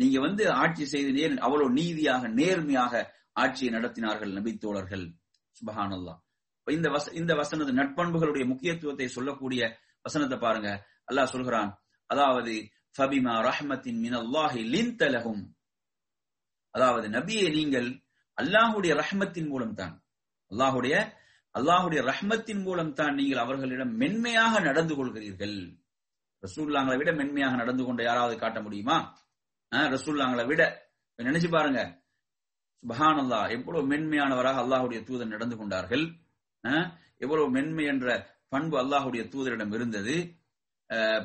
நீங்க 0.00 0.18
வந்து 0.24 0.44
ஆட்சி 0.62 0.84
செய்து 0.92 1.10
நேர் 1.18 1.36
அவ்வளவு 1.46 1.76
நீதியாக 1.78 2.28
நேர்மையாக 2.40 3.02
ஆட்சியை 3.42 3.70
நடத்தினார்கள் 3.76 4.32
நபித்தோழர்கள் 4.38 5.04
சுபஹானல்லா. 5.56 6.14
இந்த 6.66 6.88
வச 6.94 7.12
இந்த 7.20 7.32
வசனது 7.40 7.72
நட்பண்புகளுடைய 7.80 8.44
முக்கியத்துவத்தை 8.52 9.06
சொல்லக்கூடிய 9.16 9.62
வசனத்தை 10.06 10.38
பாருங்க. 10.46 10.70
அல்லாஹ் 11.10 11.32
சொல்கிறான் 11.34 11.70
அதாவது 12.10 12.54
ஃபபிமா 12.96 13.34
ரஹ்மத்தின் 13.48 13.98
மினல்லாஹி 14.04 14.60
லின்த 14.74 15.02
அதாவது 16.74 17.06
நபியை 17.16 17.48
நீங்கள் 17.58 17.88
அல்லாஹுடைய 18.38 18.92
ரஹ்மத்தின் 19.02 19.48
மூலம் 19.52 19.76
தான் 19.80 19.94
அல்லாஹுடைய 20.50 20.94
அல்லாஹுடைய 21.54 22.00
ரஹ்மத்தின் 22.10 22.62
மூலம் 22.66 22.92
தான் 22.98 23.14
நீங்கள் 23.18 23.42
அவர்களிடம் 23.44 23.92
மென்மையாக 24.02 24.60
நடந்து 24.66 24.94
கொள்கிறீர்கள். 24.98 25.56
ரசூல்லாங்களை 26.42 26.96
விட 27.00 27.10
மென்மையாக 27.20 27.54
நடந்து 27.62 27.82
கொண்ட 27.84 28.00
யாராவது 28.08 28.34
காட்ட 28.42 28.58
முடியுமா? 28.66 28.96
ரசூல்லாங்களை 29.94 30.44
விட. 30.50 30.62
நினைச்சு 31.18 31.48
பாருங்க. 31.56 31.80
சுபஹானல்லா 32.82 33.40
எவ்வளவு 33.56 33.90
மென்மையானவராக 33.92 34.60
அல்லாஹுடைய 34.64 35.00
தூதர் 35.08 35.34
நடந்து 35.34 35.56
கொண்டார்கள். 35.60 36.04
எவ்வளவு 37.24 37.48
மென்மை 37.56 37.84
என்ற 37.92 38.06
பண்பு 38.54 38.76
அல்லாஹுடைய 38.82 39.22
தூதரிடம் 39.32 39.72
இருந்தது. 39.78 40.14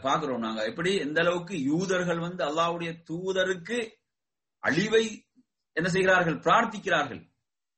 பாக்குறோம் 0.06 0.38
நாங்க. 0.38 0.66
எப்படி? 0.66 0.98
எந்த 0.98 1.22
அளவுக்கு 1.22 1.64
யூதர்கள் 1.64 2.20
வந்து 2.20 2.44
அல்லாவுடைய 2.46 3.04
தூதருக்கு 3.10 3.92
அழிவை 4.60 5.26
என்ன 5.72 5.90
செய்கிறார்கள்? 5.90 6.36
பிரார்த்திக்கிறார்கள். 6.36 7.32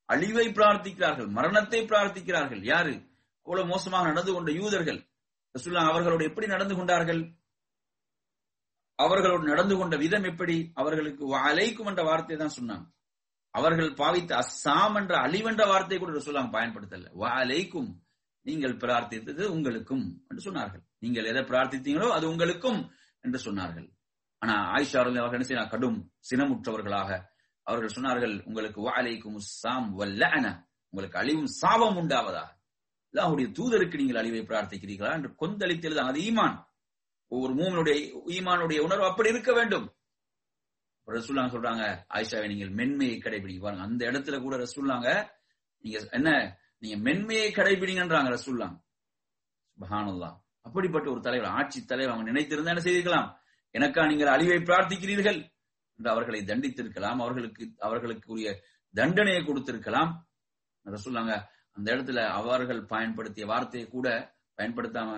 அழிவை 0.05 0.47
பிரார்த்திக்கிறார்கள். 0.47 1.27
மரணத்தை 1.27 1.85
பிரார்த்திக்கிறார்கள். 1.85 2.63
யாரு? 2.63 3.13
அவ்வளவு 3.41 3.67
மோசமாக 3.67 4.07
நடந்து 4.07 4.33
கொண்ட 4.33 4.51
யூதர்கள். 4.51 4.99
ரசூலுல்லாஹ் 5.55 5.91
அவர்களோடு 5.91 6.23
எப்படி 6.25 6.47
நடந்து 6.47 6.75
கொண்டார்கள்? 6.75 7.31
அவர்களோடு 8.95 9.43
நடந்து 9.43 9.75
கொண்ட 9.77 9.95
விதம் 9.97 10.23
எப்படி? 10.23 10.71
அவர்களுக்கு 10.73 11.37
அலைக்கும் 11.37 11.85
என்ற 11.85 12.03
வார்த்தை 12.03 12.37
தான் 12.37 12.57
சொன்னாங்க. 12.59 12.85
அவர்கள் 13.49 13.91
பாவித்த 13.91 14.43
அஸ்ஸாம் 14.43 14.95
என்ற 14.95 15.17
அழிவென்ற 15.17 15.67
வார்த்தை 15.67 15.97
கூட 15.97 16.11
ரசூலுல்லாஹ் 16.11 16.55
பயன்படுத்தல. 16.57 17.09
அலைக்கும் 17.41 18.03
நீங்கள் 18.41 18.77
பிரார்த்தித்தது 18.77 19.43
உங்களுக்கும் 19.45 20.25
என்று 20.27 20.51
சொன்னார்கள். 20.51 20.83
நீங்கள் 21.05 21.29
எதை 21.31 21.43
பிரார்த்தித்தீங்களோ 21.51 22.09
அது 22.17 22.25
உங்களுக்கும் 22.33 22.81
என்று 23.25 23.39
சொன்னார்கள். 23.47 23.87
ஆனா 24.41 24.55
ஆயிஷா 24.75 24.99
அவர்கள் 25.01 25.37
என்ன 25.37 25.47
செய்யலாம் 25.49 25.73
கடும் 25.73 25.99
சினமுற்றவர்களாக 26.29 27.09
அவர்கள் 27.67 27.95
சொன்னார்கள் 27.95 28.35
உங்களுக்கு 28.49 28.79
வாலைக்கும் 28.87 29.39
சாம் 29.61 29.89
வல்ல 29.99 30.23
உங்களுக்கு 30.93 31.17
அழிவும் 31.21 31.51
சாபம் 31.61 31.97
உண்டாவதாக. 32.01 32.49
அவருடைய 33.13 33.47
தூதருக்கு 33.57 33.99
நீங்கள் 34.01 34.19
அழிவை 34.21 34.41
பிரார்த்திக்கிறீர்களா 34.49 35.11
என்று 35.17 35.29
கொந்தளித்தெழுதான் 35.41 36.11
அது 36.11 36.21
ஈமான். 36.29 36.57
ஒவ்வொரு 37.31 37.53
மூமனுடைய 37.59 37.95
ஈமானுடைய 38.35 38.79
உணர்வு 38.87 39.05
அப்படி 39.09 39.31
இருக்க 39.33 39.51
வேண்டும். 39.59 39.87
ரசூல்லாங்க 41.07 41.53
சொல்றாங்க 41.55 41.83
ஆயிஷாவை 42.15 42.45
நீங்கள் 42.51 42.71
மென்மையை 42.79 43.17
கடைபிடிக்க 43.25 43.59
பாருங்க 43.65 43.83
அந்த 43.87 44.01
இடத்துல 44.11 44.37
கூட 44.45 44.55
ரசூல்லாங்க 44.63 45.09
நீங்க 45.85 45.97
என்ன 46.19 46.29
நீங்க 46.81 46.95
மென்மையை 47.07 47.49
கடைபிடிங்கன்றாங்க 47.57 48.29
ரசூல்லாங்க 48.37 48.77
சுபஹானல்லாஹ். 49.77 50.35
அப்படிப்பட்ட 50.65 51.07
ஒரு 51.11 51.21
தலைவர் 51.21 51.55
ஆட்சி 51.59 51.79
தலைவர் 51.85 52.13
அவங்க 52.13 52.31
நினைத்திருந்தா 52.31 52.73
என்ன 52.73 52.83
செய்திருக்கலாம்? 52.85 53.27
எனக்கா 53.75 54.01
நீங்கள் 54.11 54.33
அழிவை 54.35 54.57
பிரார்த்திக்கிறீர்கள்? 54.57 55.39
என்று 55.97 56.09
அவர்களை 56.13 56.39
தண்டித்திருக்கலாம். 56.41 57.19
அவர்களுக்கு 57.23 57.65
அவர்களுக்கு 57.79 58.27
உரிய 58.33 58.49
தண்டனையை 58.93 59.41
கொடுத்திருக்கலாம். 59.43 60.11
ரசூல்லாங்க 60.85 61.33
அந்த 61.77 61.87
இடத்துல 61.95 62.19
அவர்கள் 62.39 62.81
பயன்படுத்திய 62.85 63.45
வார்த்தையை 63.45 63.87
கூட 63.89 64.07
பயன்படுத்தாம 64.59 65.09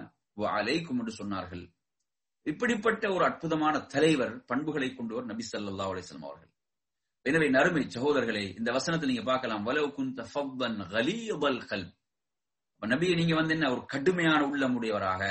அலைக்கும் 0.60 1.00
என்று 1.02 1.14
சொன்னார்கள். 1.22 1.64
இப்படிப்பட்ட 2.46 3.06
ஒரு 3.14 3.24
அற்புதமான 3.26 3.76
தலைவர் 3.94 4.34
பண்புகளை 4.46 4.90
கொண்டவர் 4.94 5.30
நபி 5.32 5.44
சல்லா 5.52 5.88
அலிஸ்லாம் 5.92 6.28
அவர்கள். 6.30 6.52
எனவே 7.26 7.48
நறுமை 7.50 7.84
சகோதரர்களே 7.96 8.44
இந்த 8.58 8.70
வசனத்தை 8.78 9.08
நீங்க 9.10 9.24
பார்க்கலாம். 9.32 9.64
வலவு 9.68 9.90
குந்த 9.98 10.28
ஃபவ்வன் 10.34 10.78
கலீபல் 10.94 11.60
கல்ப் 11.72 11.94
நபியை 12.82 13.16
நீங்க 13.16 13.36
வந்து 13.36 13.54
என்ன 13.54 13.72
ஒரு 13.72 13.86
கடுமையான 13.86 14.46
உள்ளமுடையவராக 14.46 15.24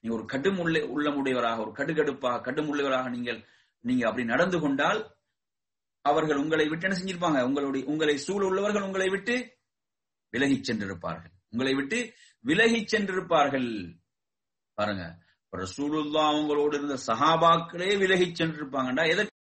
நீங்க 0.00 0.16
ஒரு 0.18 0.24
கடும் 0.24 0.58
உள்ள 0.58 0.78
உள்ளமுடையவராக 0.78 1.58
ஒரு 1.60 1.72
கடுகடுப்பாக 1.72 2.40
கடும் 2.40 2.74
உள்ளவராக 2.74 3.10
நீங்கள் 3.10 3.40
நீங்க 3.80 4.06
அப்படி 4.08 4.26
நடந்து 4.26 4.60
கொண்டால் 4.60 5.00
அவர்கள் 6.02 6.36
உங்களை 6.36 6.68
விட்டு 6.68 6.88
என்ன 6.88 6.98
செஞ்சிருப்பாங்க? 6.98 7.42
உங்களுடைய 7.42 7.86
உங்களை 7.86 8.16
சூழ 8.16 8.46
உள்ளவர்கள் 8.46 8.82
உங்களை 8.82 9.08
விட்டு 9.08 9.58
விலகி 10.30 10.60
சென்றிருப்பார்கள். 10.60 11.32
உங்களை 11.50 11.74
விட்டு 11.74 12.14
விலகி 12.40 12.80
சென்றிருப்பார்கள். 12.84 13.98
பாருங்க. 14.74 15.04
ரசூலுல்லாஹ் 15.52 16.30
அவங்களோடு 16.32 16.74
இருந்த 16.74 16.96
சஹாபாக்களே 17.06 17.98
விலகி 17.98 18.44
சென்றிருப்பாங்கடா. 18.44 19.08
எதற்கு 19.08 19.35